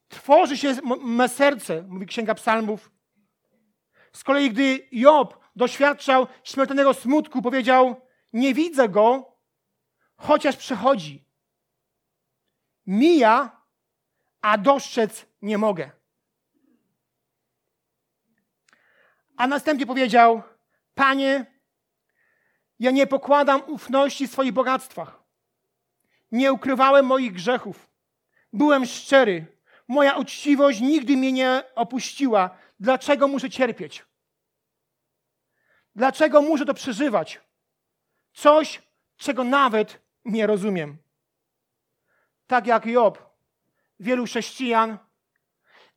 [0.08, 2.90] trwoży się me serce, mówi Księga Psalmów.
[4.12, 8.00] Z kolei, gdy Job doświadczał śmiertelnego smutku, powiedział:
[8.32, 9.36] Nie widzę go,
[10.16, 11.31] chociaż przechodzi.
[12.86, 13.62] Mija,
[14.40, 15.90] a dostrzec nie mogę.
[19.36, 20.42] A następnie powiedział:
[20.94, 21.46] Panie,
[22.78, 25.22] ja nie pokładam ufności w swoich bogactwach.
[26.32, 27.88] Nie ukrywałem moich grzechów.
[28.52, 29.46] Byłem szczery.
[29.88, 32.56] Moja uczciwość nigdy mnie nie opuściła.
[32.80, 34.04] Dlaczego muszę cierpieć?
[35.96, 37.40] Dlaczego muszę to przeżywać?
[38.32, 38.82] Coś,
[39.16, 40.98] czego nawet nie rozumiem.
[42.52, 43.18] Tak jak Job,
[44.00, 44.98] wielu chrześcijan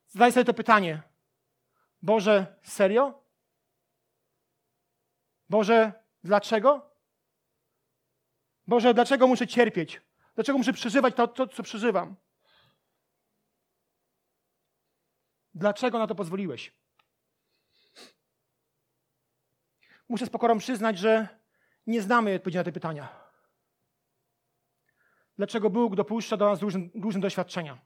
[0.08, 1.02] zadaje sobie to pytanie.
[2.02, 3.24] Boże, serio?
[5.50, 6.90] Boże, dlaczego?
[8.68, 10.02] Boże, dlaczego muszę cierpieć?
[10.36, 12.16] Dlaczego muszę przeżywać to, to, co przeżywam?
[15.54, 16.74] Dlaczego na to pozwoliłeś?
[20.10, 21.28] Muszę z pokorą przyznać, że
[21.88, 23.25] nie znamy odpowiedzi na te pytania.
[25.38, 27.78] Dlaczego Bóg dopuszcza do nas różne, różne doświadczenia?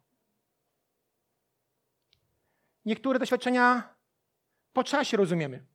[2.85, 3.95] Niektóre doświadczenia
[4.73, 5.65] po czasie rozumiemy,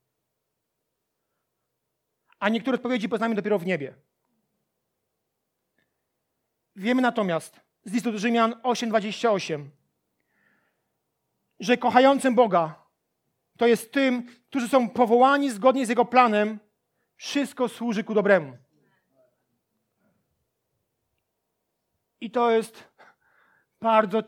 [2.39, 3.95] a niektóre odpowiedzi poznamy dopiero w niebie.
[6.77, 9.69] Wiemy natomiast z listu do Rzymian 8:28,
[11.61, 12.85] że kochającym Boga
[13.59, 16.59] to jest tym, którzy są powołani zgodnie z Jego planem,
[17.17, 18.64] wszystko służy ku dobremu.
[22.25, 22.89] I to jest
[23.81, 24.23] bardzo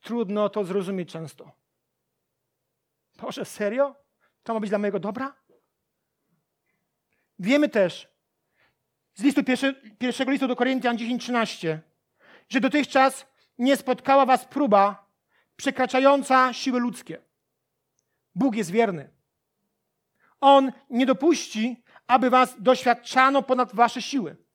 [0.00, 1.52] trudno to zrozumieć często.
[3.20, 3.96] Boże, serio?
[4.42, 5.36] To ma być dla mojego dobra?
[7.38, 8.08] Wiemy też
[9.14, 11.78] z listu pierwsze, pierwszego listu do Koryntian 10:13,
[12.48, 13.26] że dotychczas
[13.58, 15.10] nie spotkała was próba
[15.56, 17.22] przekraczająca siły ludzkie.
[18.34, 19.10] Bóg jest wierny.
[20.40, 24.49] On nie dopuści, aby was doświadczano ponad wasze siły.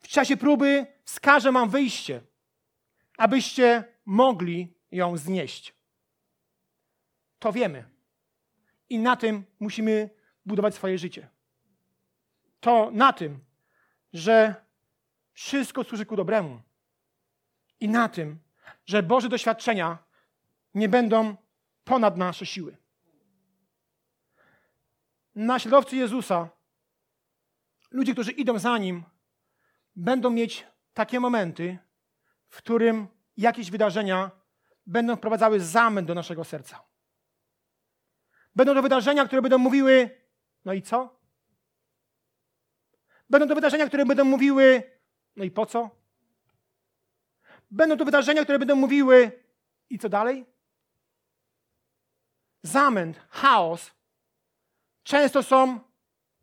[0.00, 2.20] W czasie próby wskaże wam wyjście,
[3.18, 5.74] abyście mogli ją znieść.
[7.38, 7.84] To wiemy.
[8.88, 10.10] I na tym musimy
[10.46, 11.28] budować swoje życie.
[12.60, 13.40] To na tym,
[14.12, 14.54] że
[15.32, 16.62] wszystko służy ku dobremu.
[17.80, 18.38] I na tym,
[18.86, 19.98] że Boże doświadczenia
[20.74, 21.36] nie będą
[21.84, 22.76] ponad nasze siły.
[25.34, 26.48] Naśladowcy Jezusa,
[27.90, 29.04] ludzie, którzy idą za Nim,
[29.96, 31.78] będą mieć takie momenty,
[32.48, 34.30] w którym jakieś wydarzenia
[34.86, 36.80] będą wprowadzały zamęt do naszego serca.
[38.54, 40.10] Będą to wydarzenia, które będą mówiły,
[40.64, 41.20] no i co?
[43.30, 44.82] Będą to wydarzenia, które będą mówiły,
[45.36, 45.90] no i po co?
[47.70, 49.42] Będą to wydarzenia, które będą mówiły,
[49.90, 50.46] i co dalej?
[52.62, 53.90] Zamęt, chaos
[55.02, 55.80] często są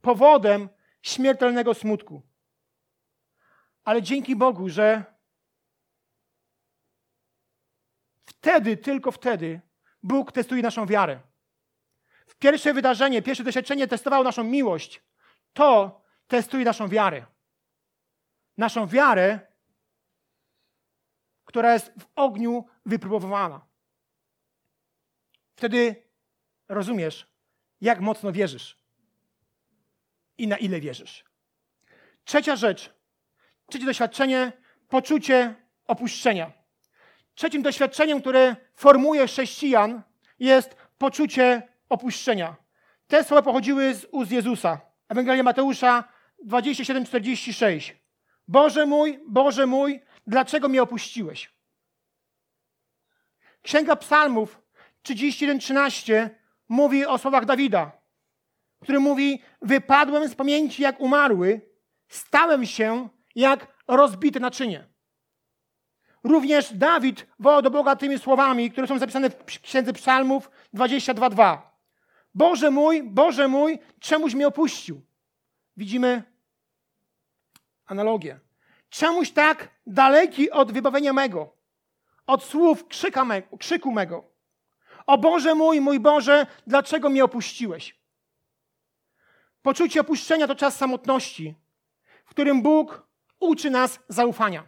[0.01, 0.69] powodem
[1.01, 2.26] śmiertelnego smutku.
[3.87, 5.03] Ale dzięki Bogu, że
[8.25, 9.61] wtedy, tylko wtedy
[10.03, 11.19] Bóg testuje naszą wiarę.
[12.39, 15.03] Pierwsze wydarzenie, pierwsze doświadczenie testowało naszą miłość.
[15.53, 17.25] To testuje naszą wiarę.
[18.57, 19.39] Naszą wiarę,
[21.45, 23.65] która jest w ogniu wypróbowana.
[25.55, 26.03] Wtedy
[26.67, 27.27] rozumiesz,
[27.81, 28.77] jak mocno wierzysz
[30.37, 31.25] i na ile wierzysz.
[32.23, 32.96] Trzecia rzecz,
[33.69, 34.51] trzecie doświadczenie,
[34.89, 35.55] poczucie
[35.87, 36.51] opuszczenia.
[37.35, 40.01] Trzecim doświadczeniem, które formuje chrześcijan,
[40.39, 42.55] jest poczucie opuszczenia.
[43.07, 44.81] Te słowa pochodziły z ust Jezusa.
[45.09, 46.03] Ewangelia Mateusza
[46.45, 47.93] 27:46.
[48.47, 51.53] Boże mój, Boże mój, dlaczego mnie opuściłeś?
[53.61, 54.61] Księga Psalmów
[55.03, 56.29] 31:13
[56.69, 57.91] mówi o słowach Dawida,
[58.81, 61.61] który mówi: Wypadłem z pamięci jak umarły,
[62.07, 64.87] stałem się jak rozbite naczynie.
[66.23, 71.57] Również Dawid wołał do Boga tymi słowami, które są zapisane w Księdze Psalmów 22:2.
[72.33, 75.01] Boże mój, Boże mój, czemuś mnie opuścił?
[75.77, 76.23] Widzimy
[77.85, 78.39] analogię.
[78.89, 81.53] Czemuś tak daleki od wybawienia mego,
[82.27, 84.23] od słów krzyka mego, krzyku mego.
[85.05, 87.99] O Boże mój, mój Boże, dlaczego mnie opuściłeś?
[89.61, 91.55] Poczucie opuszczenia to czas samotności,
[92.25, 93.06] w którym Bóg
[93.39, 94.67] uczy nas zaufania.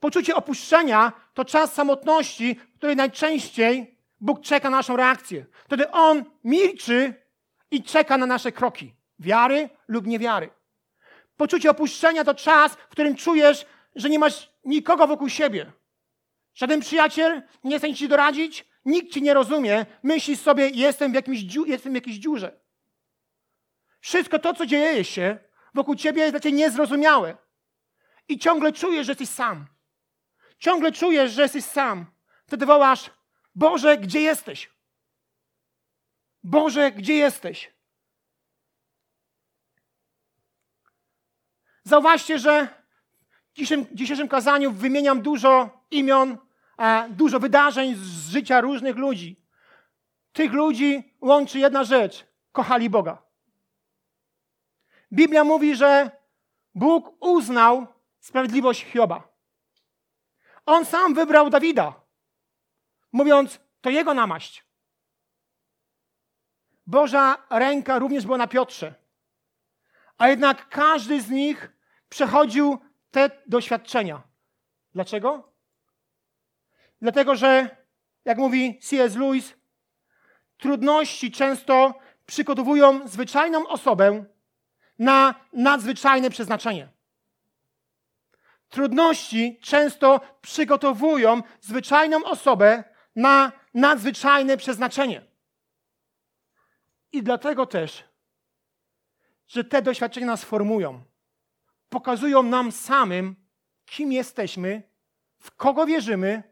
[0.00, 5.46] Poczucie opuszczenia to czas samotności, w której najczęściej Bóg czeka na naszą reakcję.
[5.64, 7.14] Wtedy On milczy
[7.70, 10.50] i czeka na nasze kroki wiary lub niewiary.
[11.36, 15.72] Poczucie opuszczenia to czas, w którym czujesz, że nie masz nikogo wokół siebie.
[16.54, 21.38] Żaden przyjaciel nie chce ci doradzić, nikt ci nie rozumie, myślisz sobie, jestem w, jakimś
[21.66, 22.60] jestem w jakiejś dziurze.
[24.00, 25.38] Wszystko to, co dzieje się
[25.74, 27.36] wokół ciebie, jest dla ciebie niezrozumiałe.
[28.28, 29.66] I ciągle czujesz, że jesteś sam.
[30.58, 32.06] Ciągle czujesz, że jesteś sam.
[32.46, 33.10] Wtedy wołasz,
[33.54, 34.70] Boże, gdzie jesteś?
[36.42, 37.72] Boże, gdzie jesteś?
[41.84, 42.68] Zauważcie, że
[43.50, 46.38] w dzisiejszym, dzisiejszym kazaniu wymieniam dużo imion,
[46.78, 49.46] e, dużo wydarzeń z życia różnych ludzi.
[50.32, 53.29] Tych ludzi łączy jedna rzecz: kochali Boga.
[55.12, 56.10] Biblia mówi, że
[56.74, 57.86] Bóg uznał
[58.20, 59.28] sprawiedliwość Hioba.
[60.66, 62.00] On sam wybrał Dawida,
[63.12, 64.64] mówiąc, to jego namaść.
[66.86, 68.94] Boża ręka również była na Piotrze.
[70.18, 71.72] A jednak każdy z nich
[72.08, 72.78] przechodził
[73.10, 74.22] te doświadczenia.
[74.92, 75.52] Dlaczego?
[77.00, 77.76] Dlatego, że,
[78.24, 79.16] jak mówi C.S.
[79.16, 79.54] Lewis,
[80.56, 81.94] trudności często
[82.26, 84.24] przygotowują zwyczajną osobę
[85.00, 86.88] na nadzwyczajne przeznaczenie.
[88.68, 92.84] Trudności często przygotowują zwyczajną osobę
[93.16, 95.22] na nadzwyczajne przeznaczenie.
[97.12, 98.04] I dlatego też,
[99.48, 101.02] że te doświadczenia nas formują,
[101.88, 103.36] pokazują nam samym,
[103.84, 104.82] kim jesteśmy,
[105.38, 106.42] w kogo wierzymy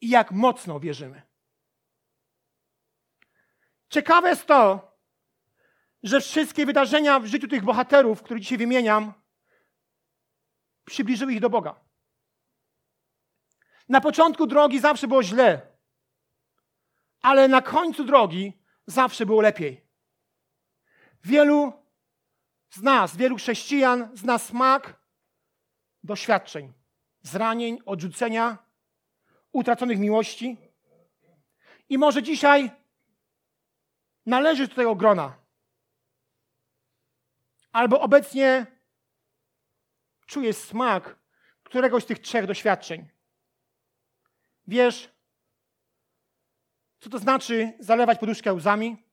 [0.00, 1.22] i jak mocno wierzymy.
[3.90, 4.87] Ciekawe jest to,
[6.02, 9.12] że wszystkie wydarzenia w życiu tych bohaterów, które dzisiaj wymieniam,
[10.84, 11.80] przybliżyły ich do Boga.
[13.88, 15.78] Na początku drogi zawsze było źle,
[17.20, 18.52] ale na końcu drogi
[18.86, 19.88] zawsze było lepiej.
[21.24, 21.72] Wielu
[22.70, 25.00] z nas, wielu chrześcijan zna smak
[26.02, 26.72] doświadczeń,
[27.22, 28.58] zranień, odrzucenia,
[29.52, 30.56] utraconych miłości.
[31.88, 32.70] I może dzisiaj
[34.26, 35.47] należysz do tego grona.
[37.72, 38.66] Albo obecnie
[40.26, 41.18] czujesz smak
[41.62, 43.08] któregoś z tych trzech doświadczeń.
[44.66, 45.10] Wiesz,
[47.00, 49.04] co to znaczy zalewać poduszkę łzami?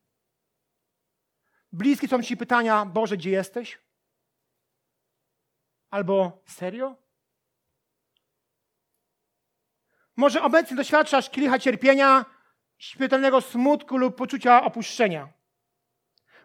[1.71, 3.79] Bliskie są ci pytania, Boże, gdzie jesteś?
[5.89, 6.95] Albo serio?
[10.15, 12.25] Może obecnie doświadczasz kielicha cierpienia,
[12.77, 15.34] śmiertelnego smutku lub poczucia opuszczenia.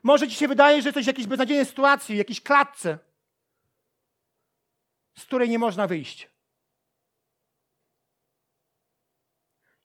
[0.03, 2.99] Może ci się wydaje, że jesteś w jakiejś beznadziejnej sytuacji, jakiejś klatce,
[5.19, 6.31] z której nie można wyjść.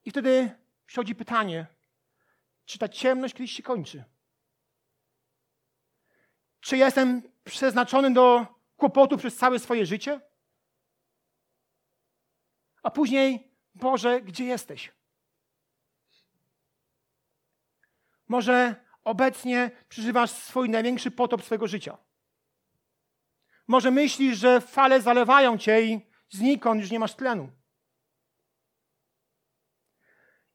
[0.06, 1.68] I wtedy przychodzi pytanie,
[2.66, 4.04] czy ta ciemność kiedyś się kończy?
[6.60, 8.48] Czy jestem przeznaczony do
[8.78, 10.22] kłopotu przez całe swoje życie?
[12.84, 14.92] A później, Boże, gdzie jesteś?
[18.28, 21.98] Może obecnie przeżywasz swój największy potop swojego życia.
[23.68, 27.52] Może myślisz, że fale zalewają cię i znikąd już nie masz tlenu.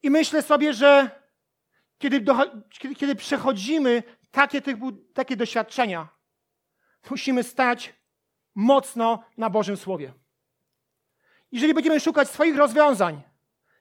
[0.03, 1.21] I myślę sobie, że
[1.99, 2.25] kiedy,
[2.71, 4.63] kiedy, kiedy przechodzimy takie,
[5.15, 6.09] takie doświadczenia,
[7.11, 7.95] musimy stać
[8.55, 10.13] mocno na Bożym Słowie.
[11.53, 13.23] Jeżeli będziemy szukać swoich rozwiązań,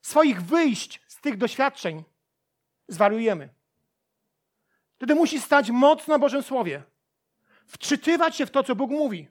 [0.01, 2.03] swoich wyjść z tych doświadczeń,
[2.87, 3.58] zwariujemy.
[4.99, 6.83] Wtedy musi stać mocno na Bożym Słowie.
[7.67, 9.27] Wczytywać się w to, co Bóg mówi.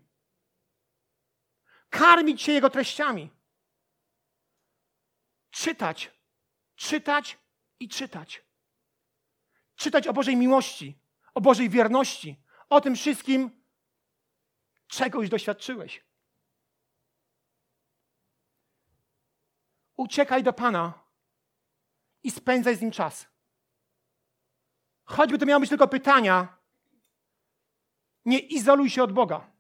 [1.91, 3.31] Karmić się Jego treściami.
[5.51, 6.11] Czytać,
[6.77, 7.39] czytać
[7.81, 8.45] i czytać.
[9.77, 10.99] Czytać o Bożej miłości,
[11.35, 13.65] o Bożej wierności, o tym wszystkim,
[14.87, 16.05] czego już doświadczyłeś.
[19.97, 21.05] Uciekaj do Pana
[22.23, 23.38] i spędzaj z Nim czas.
[25.09, 26.49] Choćby to miały być tylko pytania,
[28.25, 29.51] nie izoluj się od Boga.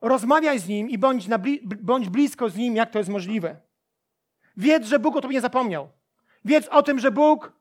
[0.00, 3.56] Rozmawiaj z Nim i bądź, bli bądź blisko z Nim, jak to jest możliwe.
[4.56, 5.88] Wiedz, że Bóg o Tobie nie zapomniał.
[6.44, 7.52] Wiedz o tym, że Bóg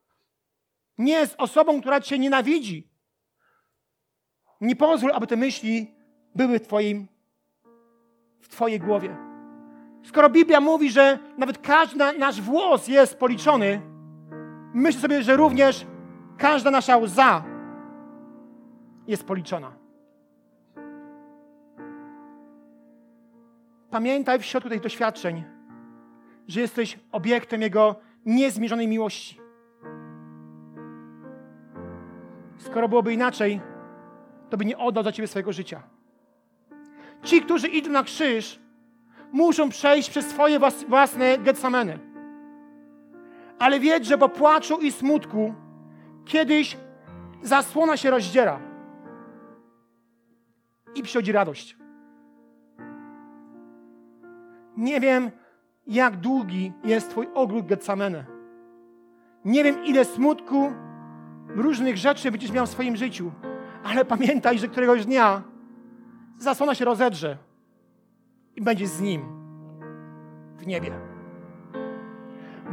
[0.98, 2.90] Nie jest osobą, która cię nienawidzi.
[4.62, 5.94] Nie pozwól, aby te myśli
[6.36, 7.08] były w, twoim,
[8.42, 9.18] w Twojej głowie.
[10.04, 13.82] Skoro Biblia mówi, że nawet każdy nasz włos jest policzony,
[14.74, 15.86] myślę sobie, że również
[16.42, 17.44] każda nasza łza
[19.08, 19.72] jest policzona.
[23.92, 25.44] Pamiętaj w środku tych doświadczeń,
[26.48, 29.42] że jesteś obiektem Jego niezmierzonej miłości.
[32.58, 33.62] Skoro byłoby inaczej,
[34.50, 35.84] to by nie oddał za Ciebie swojego życia.
[37.24, 38.60] Ci, którzy idą na krzyż,
[39.32, 42.00] muszą przejść przez swoje własne getsameny.
[43.60, 45.54] Ale wiedz, że po płaczu i smutku
[46.32, 46.78] kiedyś
[47.42, 48.60] zasłona się rozdziera
[50.96, 51.78] i przychodzi radość.
[54.78, 55.32] Nie wiem,
[55.88, 58.26] jak długi jest Twój ogród Getsamene.
[59.46, 60.72] Nie wiem, ile smutku,
[61.48, 63.32] różnych rzeczy będziesz miał w swoim życiu,
[63.84, 65.44] ale pamiętaj, że któregoś dnia
[66.38, 67.38] zasłona się rozedrze
[68.56, 69.22] i będziesz z Nim
[70.58, 70.92] w niebie.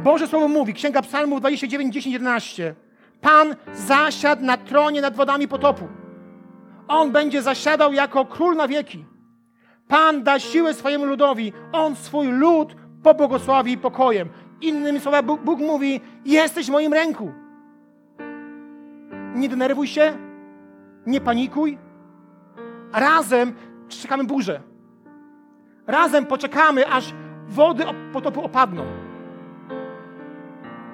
[0.03, 2.75] Boże Słowo mówi, Księga Psalmów 29, 10, 11.
[3.21, 5.87] Pan zasiadł na tronie nad wodami potopu.
[6.87, 9.05] On będzie zasiadał jako król na wieki.
[9.87, 11.53] Pan da siłę swojemu ludowi.
[11.71, 14.29] On swój lud pobłogosławi pokojem.
[14.61, 17.31] Innymi słowy, Bóg, Bóg mówi: Jesteś w moim ręku.
[19.35, 20.17] Nie denerwuj się,
[21.05, 21.77] nie panikuj.
[22.93, 23.53] Razem
[23.87, 24.61] czekamy burzę.
[25.87, 27.13] Razem poczekamy, aż
[27.47, 28.85] wody potopu opadną.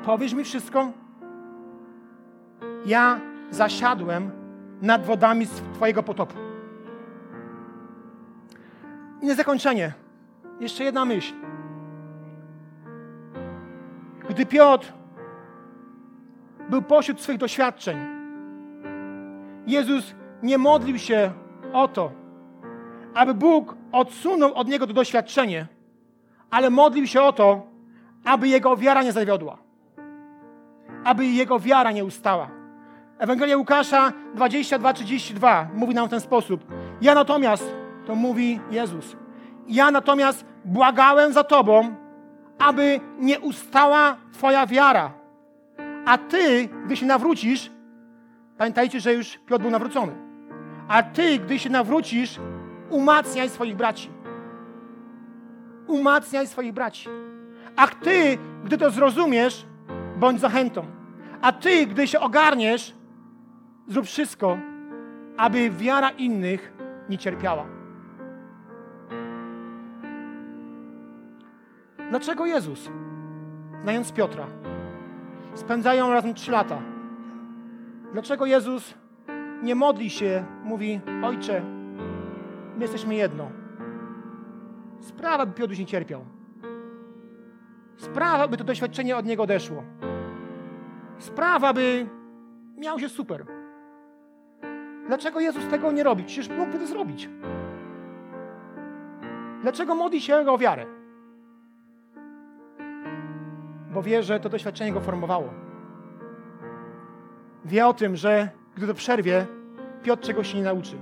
[0.05, 0.91] Powiesz mi wszystko?
[2.85, 3.19] Ja
[3.51, 4.31] zasiadłem
[4.81, 6.35] nad wodami Twojego potopu.
[9.21, 9.93] I na zakończenie,
[10.59, 11.33] jeszcze jedna myśl.
[14.29, 14.93] Gdy Piotr
[16.69, 17.97] był pośród swych doświadczeń,
[19.67, 21.31] Jezus nie modlił się
[21.73, 22.11] o to,
[23.13, 25.67] aby Bóg odsunął od niego to doświadczenie,
[26.51, 27.67] ale modlił się o to,
[28.25, 29.57] aby jego wiara nie zawiodła,
[31.03, 32.64] aby jego wiara nie ustała.
[33.19, 36.65] Ewangelia Łukasza 22-32 mówi nam w ten sposób.
[37.01, 39.15] Ja natomiast, to mówi Jezus,
[39.67, 41.95] ja natomiast błagałem za Tobą,
[42.59, 45.11] aby nie ustała Twoja wiara.
[46.05, 47.71] A Ty, gdy się nawrócisz,
[48.57, 50.15] pamiętajcie, że już Piotr był nawrócony,
[50.87, 52.39] a Ty, gdy się nawrócisz,
[52.89, 54.09] umacniaj swoich braci.
[55.87, 57.09] Umacniaj swoich braci.
[57.75, 59.65] A Ty, gdy to zrozumiesz,
[60.17, 60.85] bądź zachętą.
[61.41, 62.95] A Ty, gdy się ogarniesz,
[63.87, 64.57] zrób wszystko,
[65.37, 66.73] aby wiara innych
[67.09, 67.65] nie cierpiała.
[72.09, 72.89] Dlaczego Jezus,
[73.81, 74.47] znając Piotra,
[75.53, 76.81] spędzają razem trzy lata?
[78.13, 78.93] Dlaczego Jezus
[79.63, 81.61] nie modli się, mówi, Ojcze,
[82.75, 83.51] my jesteśmy jedno.
[84.99, 86.25] Sprawa, by Piotr nie cierpiał.
[87.97, 89.83] Sprawa, by to doświadczenie od niego odeszło.
[91.17, 92.07] Sprawa, by
[92.77, 93.45] miał się super.
[95.07, 96.23] Dlaczego Jezus tego nie robi?
[96.23, 97.29] Przecież mógłby to zrobić.
[99.61, 100.85] Dlaczego modli się o wiarę?
[103.95, 105.53] bo wie, że to doświadczenie go formowało.
[107.65, 109.47] Wie o tym, że gdy to przerwie,
[110.03, 110.95] Piotr czegoś się nie nauczy.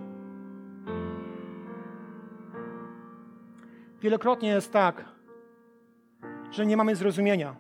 [4.02, 5.06] Wielokrotnie jest tak,
[6.52, 7.56] że nie mamy zrozumienia,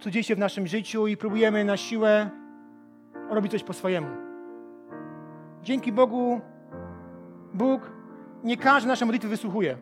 [0.00, 2.30] co dzieje się w naszym życiu i próbujemy na siłę
[3.30, 4.25] robić coś po swojemu.
[5.66, 6.40] Dzięki Bogu,
[7.54, 7.90] Bóg
[8.44, 9.76] nie każde nasze modlitwy wysłuchuje.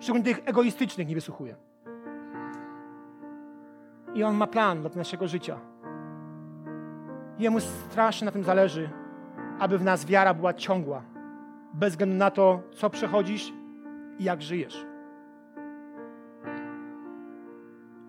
[0.00, 1.56] szczególnie tych egoistycznych nie wysłuchuje.
[4.14, 5.58] I On ma plan dla naszego życia.
[7.38, 8.90] Jemu strasznie na tym zależy,
[9.58, 11.02] aby w nas wiara była ciągła,
[11.74, 13.52] bez względu na to, co przechodzisz
[14.18, 14.86] i jak żyjesz.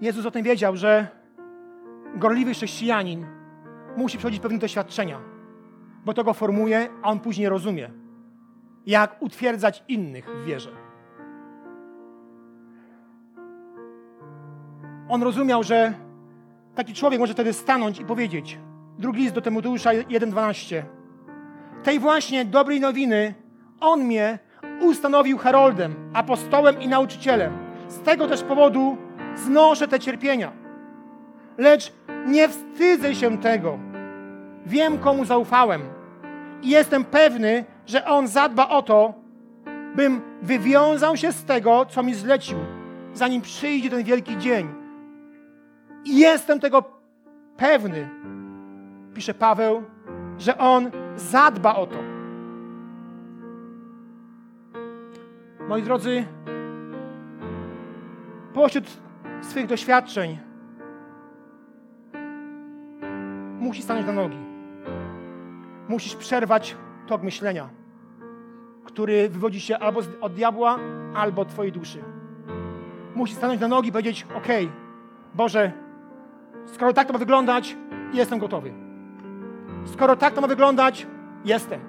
[0.01, 1.07] Jezus o tym wiedział, że
[2.16, 3.40] gorliwy chrześcijanin
[3.97, 5.19] musi przechodzić pewne doświadczenia,
[6.05, 7.91] bo to go formuje, a on później rozumie,
[8.85, 10.91] jak utwierdzać innych w wierze.
[15.11, 15.93] on rozumiał, że
[16.75, 18.59] taki człowiek może wtedy stanąć i powiedzieć,
[18.97, 20.83] drugi list do Tymoteusza 1,12.
[21.83, 23.33] Tej właśnie dobrej nowiny
[23.79, 24.39] on mnie
[24.81, 27.53] ustanowił heroldem, apostołem i nauczycielem.
[27.87, 28.97] Z tego też powodu
[29.35, 30.61] znoszę te cierpienia.
[31.57, 31.93] Lecz
[32.27, 33.79] nie wstydzę się tego.
[34.65, 35.81] Wiem, komu zaufałem.
[36.61, 39.13] I jestem pewny, że On zadba o to,
[39.95, 42.57] bym wywiązał się z tego, co mi zlecił,
[43.13, 44.67] zanim przyjdzie ten wielki dzień
[46.05, 46.83] I jestem tego
[47.57, 48.09] pewny,
[49.13, 49.83] pisze Paweł,
[50.37, 51.97] że On zadba o to.
[55.67, 56.25] Moi drodzy,
[58.53, 58.85] pośród
[59.41, 60.50] swych doświadczeń
[63.62, 64.38] musisz stanąć na nogi.
[65.88, 66.76] Musisz przerwać
[67.07, 67.70] tok myślenia,
[68.86, 70.80] który wywodzi się albo od diabła,
[71.16, 72.03] albo od Twojej duszy.
[73.16, 74.47] Musisz stanąć na nogi i powiedzieć: OK,
[75.36, 75.72] Boże,
[76.66, 77.78] skoro tak to ma wyglądać,
[78.14, 78.74] jestem gotowy.
[79.86, 81.07] Skoro tak to ma wyglądać,
[81.45, 81.82] jestem.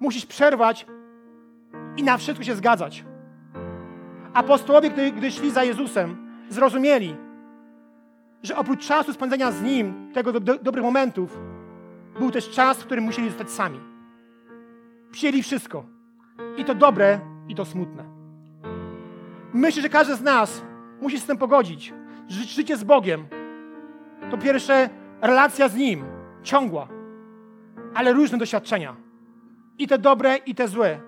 [0.00, 0.86] Musisz przerwać
[1.96, 3.04] i na wszystko się zgadzać.
[4.34, 6.16] Apostołowie, gdy, gdy szli za Jezusem,
[6.48, 7.16] zrozumieli,
[8.42, 11.38] że oprócz czasu spędzenia z Nim, tego do, do, dobrych momentów,
[12.18, 13.80] był też czas, w którym musieli zostać sami.
[15.10, 15.84] Przyjęli wszystko.
[16.56, 18.04] I to dobre, i to smutne.
[19.52, 20.62] Myślę, że każdy z nas
[21.00, 21.94] musi się z tym pogodzić.
[22.28, 23.26] Życie z Bogiem
[24.30, 26.04] to pierwsze relacja z Nim,
[26.42, 26.88] ciągła,
[27.94, 28.96] ale różne doświadczenia.
[29.78, 31.00] I te dobre, i te złe.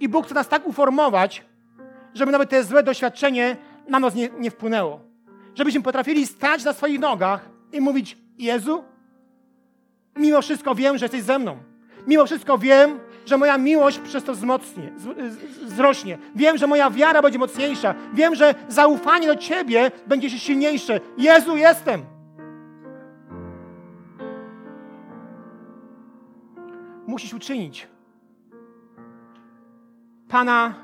[0.00, 1.44] I Bóg chce nas tak uformować,
[2.14, 3.56] żeby nawet te złe doświadczenie
[3.88, 5.07] na nas nie, nie wpłynęło.
[5.58, 8.84] Żebyśmy potrafili stać na swoich nogach i mówić: Jezu,
[10.16, 11.56] mimo wszystko wiem, że jesteś ze mną.
[12.06, 14.92] Mimo wszystko wiem, że moja miłość przez to wzmocnie,
[15.62, 16.18] wzrośnie.
[16.34, 17.94] Wiem, że moja wiara będzie mocniejsza.
[18.14, 21.00] Wiem, że zaufanie do Ciebie będzie się silniejsze.
[21.16, 22.04] Jezu, jestem.
[27.06, 27.88] Musisz uczynić
[30.28, 30.74] Pana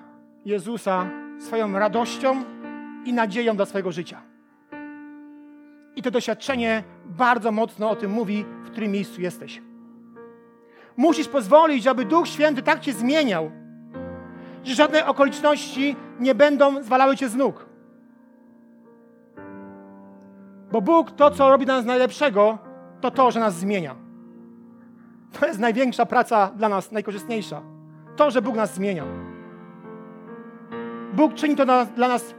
[0.44, 1.06] Jezusa
[1.40, 2.44] swoją radością
[3.04, 4.33] i nadzieją dla swojego życia.
[5.96, 9.62] I to doświadczenie bardzo mocno o tym mówi, w którym miejscu jesteś.
[10.96, 13.50] Musisz pozwolić, aby Duch Święty tak cię zmieniał,
[14.64, 17.66] że żadne okoliczności nie będą zwalały cię z nóg.
[20.72, 22.58] Bo Bóg to, co robi dla nas najlepszego,
[23.00, 23.94] to to, że nas zmienia.
[25.40, 27.62] To jest największa praca dla nas, najkorzystniejsza.
[28.16, 29.04] To, że Bóg nas zmienia.
[31.12, 31.64] Bóg czyni to
[31.96, 32.34] dla nas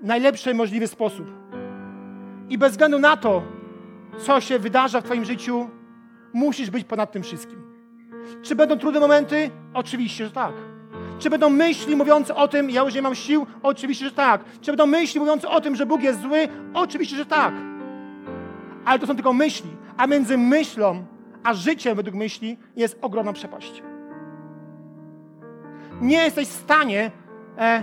[0.00, 1.26] w najlepszy możliwy sposób.
[2.48, 3.42] I bez względu na to,
[4.18, 5.68] co się wydarza w Twoim życiu,
[6.32, 7.62] musisz być ponad tym wszystkim.
[8.42, 9.50] Czy będą trudne momenty?
[9.74, 10.52] Oczywiście, że tak.
[11.18, 13.46] Czy będą myśli mówiące o tym, ja już nie mam sił?
[13.62, 14.44] Oczywiście, że tak.
[14.60, 16.48] Czy będą myśli mówiące o tym, że Bóg jest zły?
[16.74, 17.54] Oczywiście, że tak.
[18.84, 19.70] Ale to są tylko myśli.
[19.96, 21.04] A między myślą
[21.46, 23.82] a życiem według myśli jest ogromna przepaść.
[26.00, 27.10] Nie jesteś w stanie,
[27.58, 27.82] e,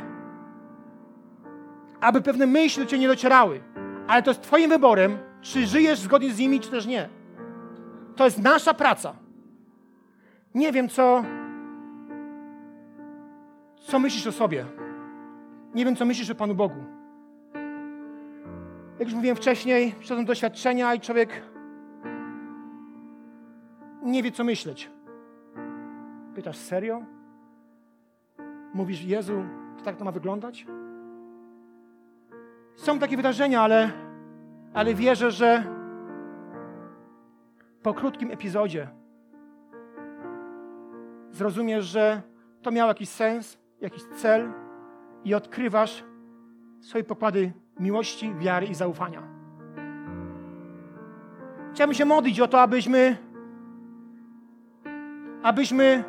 [2.01, 3.61] aby pewne myśli do Ciebie nie docierały.
[4.07, 7.09] Ale to jest Twoim wyborem, czy żyjesz zgodnie z nimi, czy też nie.
[8.15, 9.15] To jest nasza praca.
[10.55, 11.23] Nie wiem, co,
[13.79, 14.65] co myślisz o sobie.
[15.75, 16.83] Nie wiem, co myślisz o Panu Bogu.
[18.99, 21.43] Jak już mówiłem wcześniej, przychodzą doświadczenia i człowiek
[24.03, 24.89] nie wie, co myśleć.
[26.35, 27.01] Pytasz, serio?
[28.73, 29.45] Mówisz, Jezu,
[29.77, 30.65] to tak to ma wyglądać?
[32.75, 33.91] Są takie wydarzenia, ale,
[34.73, 35.63] ale wierzę, że
[37.83, 38.87] po krótkim epizodzie
[41.31, 42.21] zrozumiesz, że
[42.61, 44.51] to miało jakiś sens, jakiś cel
[45.23, 46.03] i odkrywasz
[46.79, 49.23] swoje pokłady miłości, wiary i zaufania.
[51.73, 53.17] Chciałbym się modlić o to, abyśmy
[55.43, 56.03] abyśmy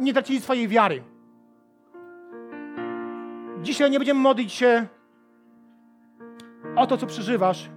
[0.00, 1.02] nie tracili swojej wiary.
[3.62, 4.86] Dzisiaj nie będziemy modlić się
[6.76, 7.70] o to, co przeżywasz.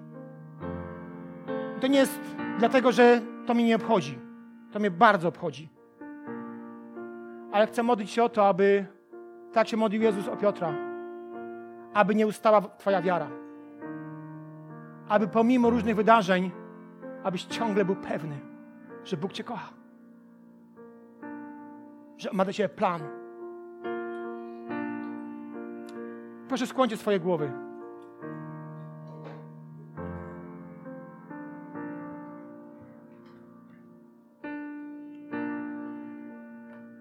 [1.81, 2.19] To nie jest
[2.59, 4.19] dlatego, że to mnie nie obchodzi.
[4.71, 5.69] To mnie bardzo obchodzi.
[7.51, 8.85] Ale chcę modlić się o to, aby
[9.53, 10.73] tak się modlił Jezus o Piotra,
[11.93, 13.27] aby nie ustała Twoja wiara.
[15.09, 16.51] Aby pomimo różnych wydarzeń,
[17.23, 18.39] abyś ciągle był pewny,
[19.03, 19.69] że Bóg Cię kocha.
[22.17, 23.01] Że ma dla Ciebie plan.
[26.47, 27.68] Proszę skłońcie swoje głowy.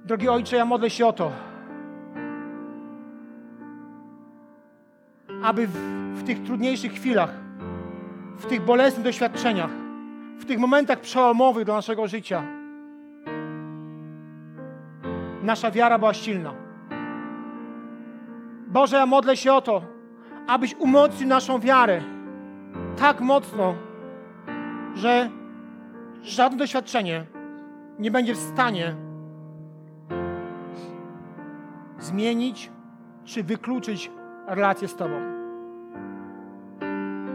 [0.08, 1.32] Drogi Ojcze, ja modlę się o to,
[5.42, 5.72] aby w,
[6.14, 7.30] w tych trudniejszych chwilach,
[8.38, 9.70] w tych bolesnych doświadczeniach,
[10.38, 12.42] w tych momentach przełomowych do naszego życia,
[15.42, 16.52] nasza wiara była silna.
[18.66, 19.82] Boże, ja modlę się o to,
[20.46, 22.02] abyś umocnił naszą wiarę
[22.96, 23.74] tak mocno,
[24.94, 25.30] że
[26.22, 27.24] żadne doświadczenie
[27.98, 29.07] nie będzie w stanie
[31.98, 32.70] zmienić
[33.24, 34.10] czy wykluczyć
[34.46, 35.38] relację z Tobą.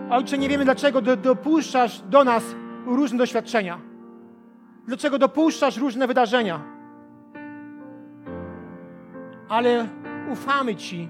[0.09, 2.55] Ojcze, nie wiemy, dlaczego do, dopuszczasz do nas
[2.85, 3.79] różne doświadczenia.
[4.87, 6.61] Dlaczego dopuszczasz różne wydarzenia.
[9.49, 9.87] Ale
[10.31, 11.09] ufamy Ci,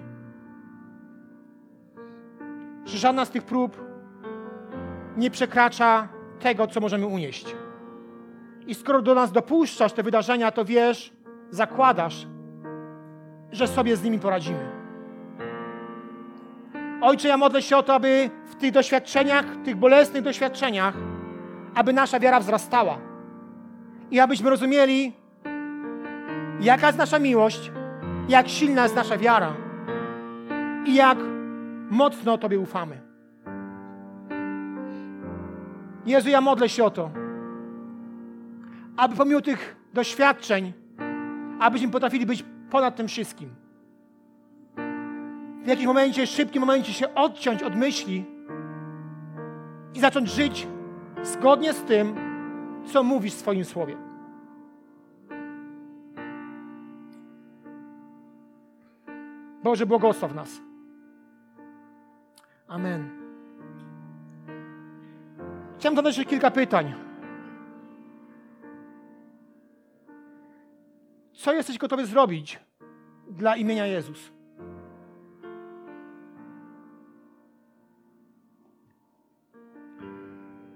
[2.85, 3.81] że żadna z tych prób
[5.17, 6.07] nie przekracza
[6.39, 7.55] tego, co możemy unieść.
[8.67, 11.13] I skoro do nas dopuszczasz te wydarzenia, to wiesz,
[11.49, 12.27] zakładasz,
[13.53, 14.69] że sobie z nimi poradzimy.
[17.01, 20.93] Ojcze, ja modlę się o to, aby w tych doświadczeniach, tych bolesnych doświadczeniach,
[21.75, 22.97] aby nasza wiara wzrastała.
[24.11, 25.13] I abyśmy rozumieli,
[26.59, 27.71] jaka jest nasza miłość,
[28.29, 29.53] jak silna jest nasza wiara
[30.85, 31.17] i jak
[31.89, 33.01] mocno Tobie ufamy.
[36.05, 37.09] Jezu, ja modlę się o to,
[38.97, 40.73] aby pomimo tych doświadczeń,
[41.59, 43.49] abyśmy potrafili być ponad tym wszystkim.
[45.63, 48.25] W jakimś momencie, szybkim momencie się odciąć od myśli
[49.93, 50.67] i zacząć żyć
[51.23, 52.15] zgodnie z tym,
[52.85, 53.97] co mówisz w swoim słowie.
[59.63, 60.61] Boże, błogosław nas.
[62.67, 63.09] Amen.
[65.77, 66.93] Chciałem zadać jeszcze kilka pytań.
[71.33, 72.59] Co jesteś gotowy zrobić
[73.29, 74.31] dla imienia Jezus?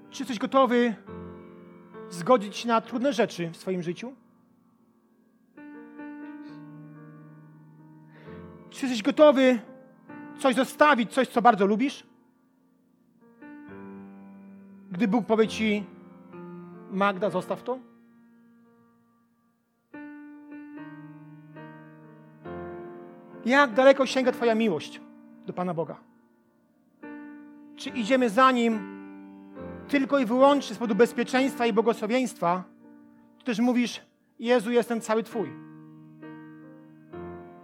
[0.10, 0.96] Czy jesteś gotowy
[2.10, 4.14] zgodzić się na trudne rzeczy w swoim życiu?
[8.70, 9.60] Czy jesteś gotowy
[10.40, 12.04] coś zostawić, coś, co bardzo lubisz?
[14.92, 15.84] Gdy Bóg powie ci,
[16.92, 17.80] Magda, zostaw to?
[23.48, 25.02] Jak daleko sięga Twoja miłość
[25.46, 25.96] do Pana Boga?
[27.76, 28.80] Czy idziemy za Nim
[29.88, 32.64] tylko i wyłącznie z powodu bezpieczeństwa i błogosławieństwa,
[33.38, 34.02] czy też mówisz,
[34.40, 35.50] Jezu, jestem cały Twój.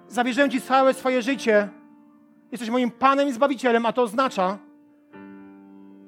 [0.08, 1.70] Zawierzyłem Ci całe swoje życie,
[2.52, 4.58] jesteś moim Panem i Zbawicielem, a to oznacza,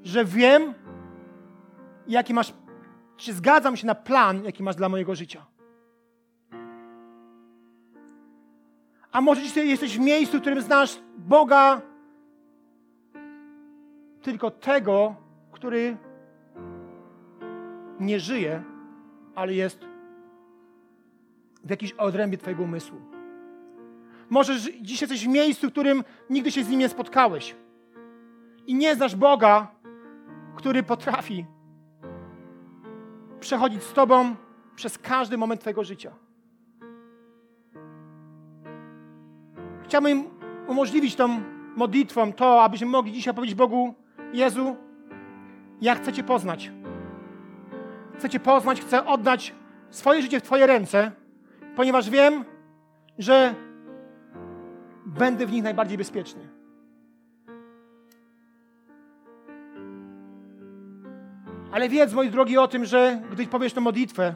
[0.04, 0.74] że wiem,
[2.08, 2.54] jaki masz,
[3.18, 5.55] czy zgadzam się na plan, jaki masz dla mojego życia.
[9.16, 11.82] A może dzisiaj jesteś w miejscu, w którym znasz Boga
[14.22, 15.16] tylko tego,
[15.52, 15.98] który
[18.00, 18.64] nie żyje,
[19.36, 19.80] ale jest
[21.64, 22.98] w jakiejś odrębie Twojego umysłu.
[24.30, 27.56] Może dziś jesteś w miejscu, w którym nigdy się z nim nie spotkałeś
[28.68, 29.72] i nie znasz Boga,
[30.56, 31.46] który potrafi
[33.40, 34.36] przechodzić z Tobą
[34.76, 36.25] przez każdy moment Twojego życia.
[39.86, 40.24] Chciałbym
[40.68, 41.42] umożliwić tą
[41.76, 43.94] modlitwą to, abyśmy mogli dzisiaj powiedzieć Bogu,
[44.34, 44.76] Jezu,
[45.82, 46.72] ja chcę Cię poznać.
[48.18, 49.54] Chcę Cię poznać, chcę oddać
[49.90, 51.12] swoje życie w Twoje ręce,
[51.76, 52.46] ponieważ wiem,
[53.18, 53.56] że
[55.06, 56.50] będę w nich najbardziej bezpieczny.
[61.72, 64.36] Ale wiedz, moi drogi, o tym, że gdy powiesz tę modlitwę,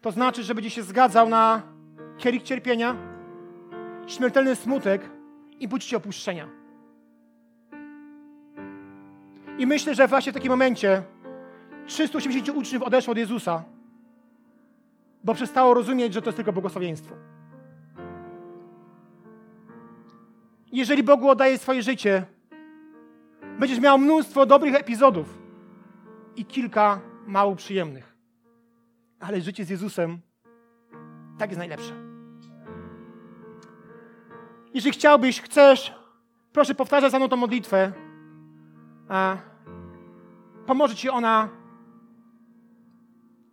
[0.00, 1.62] to znaczy, że będzie się zgadzał na
[2.18, 2.96] kielich cierpienia,
[4.08, 5.10] śmiertelny smutek
[5.60, 6.48] i poczucie opuszczenia.
[9.58, 11.02] I myślę, że właśnie w takim momencie
[11.86, 13.64] 380 uczniów odeszło od Jezusa,
[15.24, 17.14] bo przestało rozumieć, że to jest tylko błogosławieństwo.
[20.72, 22.26] Jeżeli Bogu oddaje swoje życie,
[23.58, 25.38] będziesz miał mnóstwo dobrych epizodów
[26.36, 28.16] i kilka mało przyjemnych.
[29.20, 30.18] Ale życie z Jezusem
[31.38, 32.07] tak jest najlepsze.
[34.74, 35.94] Jeżeli chciałbyś, chcesz,
[36.52, 37.92] proszę powtarzać za mną modlitwę.
[39.08, 39.36] A
[40.66, 41.48] pomoże ci ona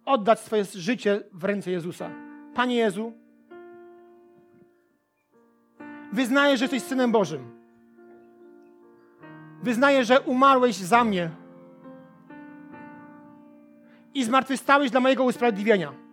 [0.05, 2.09] oddać swoje życie w ręce Jezusa.
[2.55, 3.13] Panie Jezu,
[6.13, 7.55] wyznaję, że jesteś Synem Bożym.
[9.63, 11.30] Wyznaję, że umarłeś za mnie
[14.13, 16.04] i zmartwychwstałeś dla mojego usprawiedliwienia.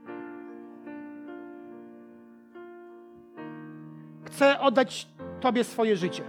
[4.43, 5.09] Chcę oddać
[5.41, 6.23] Tobie swoje życie.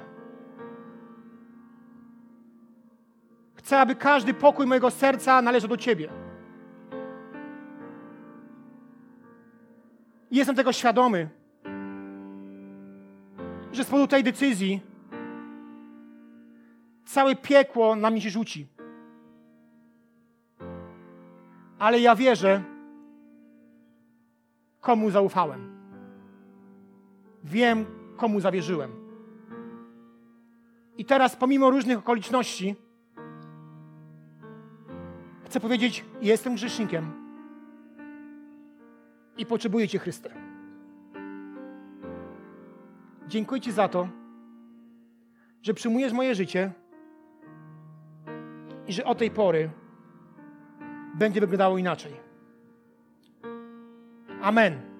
[3.55, 6.09] Chcę, aby każdy pokój mojego serca należał do Ciebie.
[10.32, 11.30] Jestem tego świadomy,
[13.72, 14.82] że z powodu tej decyzji
[17.05, 18.68] całe piekło na mnie się rzuci.
[21.80, 22.64] Ale ja wierzę,
[24.82, 25.74] komu zaufałem.
[27.43, 28.91] Wiem, komu zawierzyłem.
[30.97, 32.76] I teraz, pomimo różnych okoliczności,
[35.45, 37.11] chcę powiedzieć: Jestem grzesznikiem
[39.38, 40.30] i potrzebuję Cię, Chryste.
[43.28, 44.07] Dziękuję Ci za to,
[45.61, 46.72] że przyjmujesz moje życie
[48.88, 49.70] i że od tej pory
[51.16, 52.11] będzie wyglądało inaczej.
[54.41, 54.82] Amen.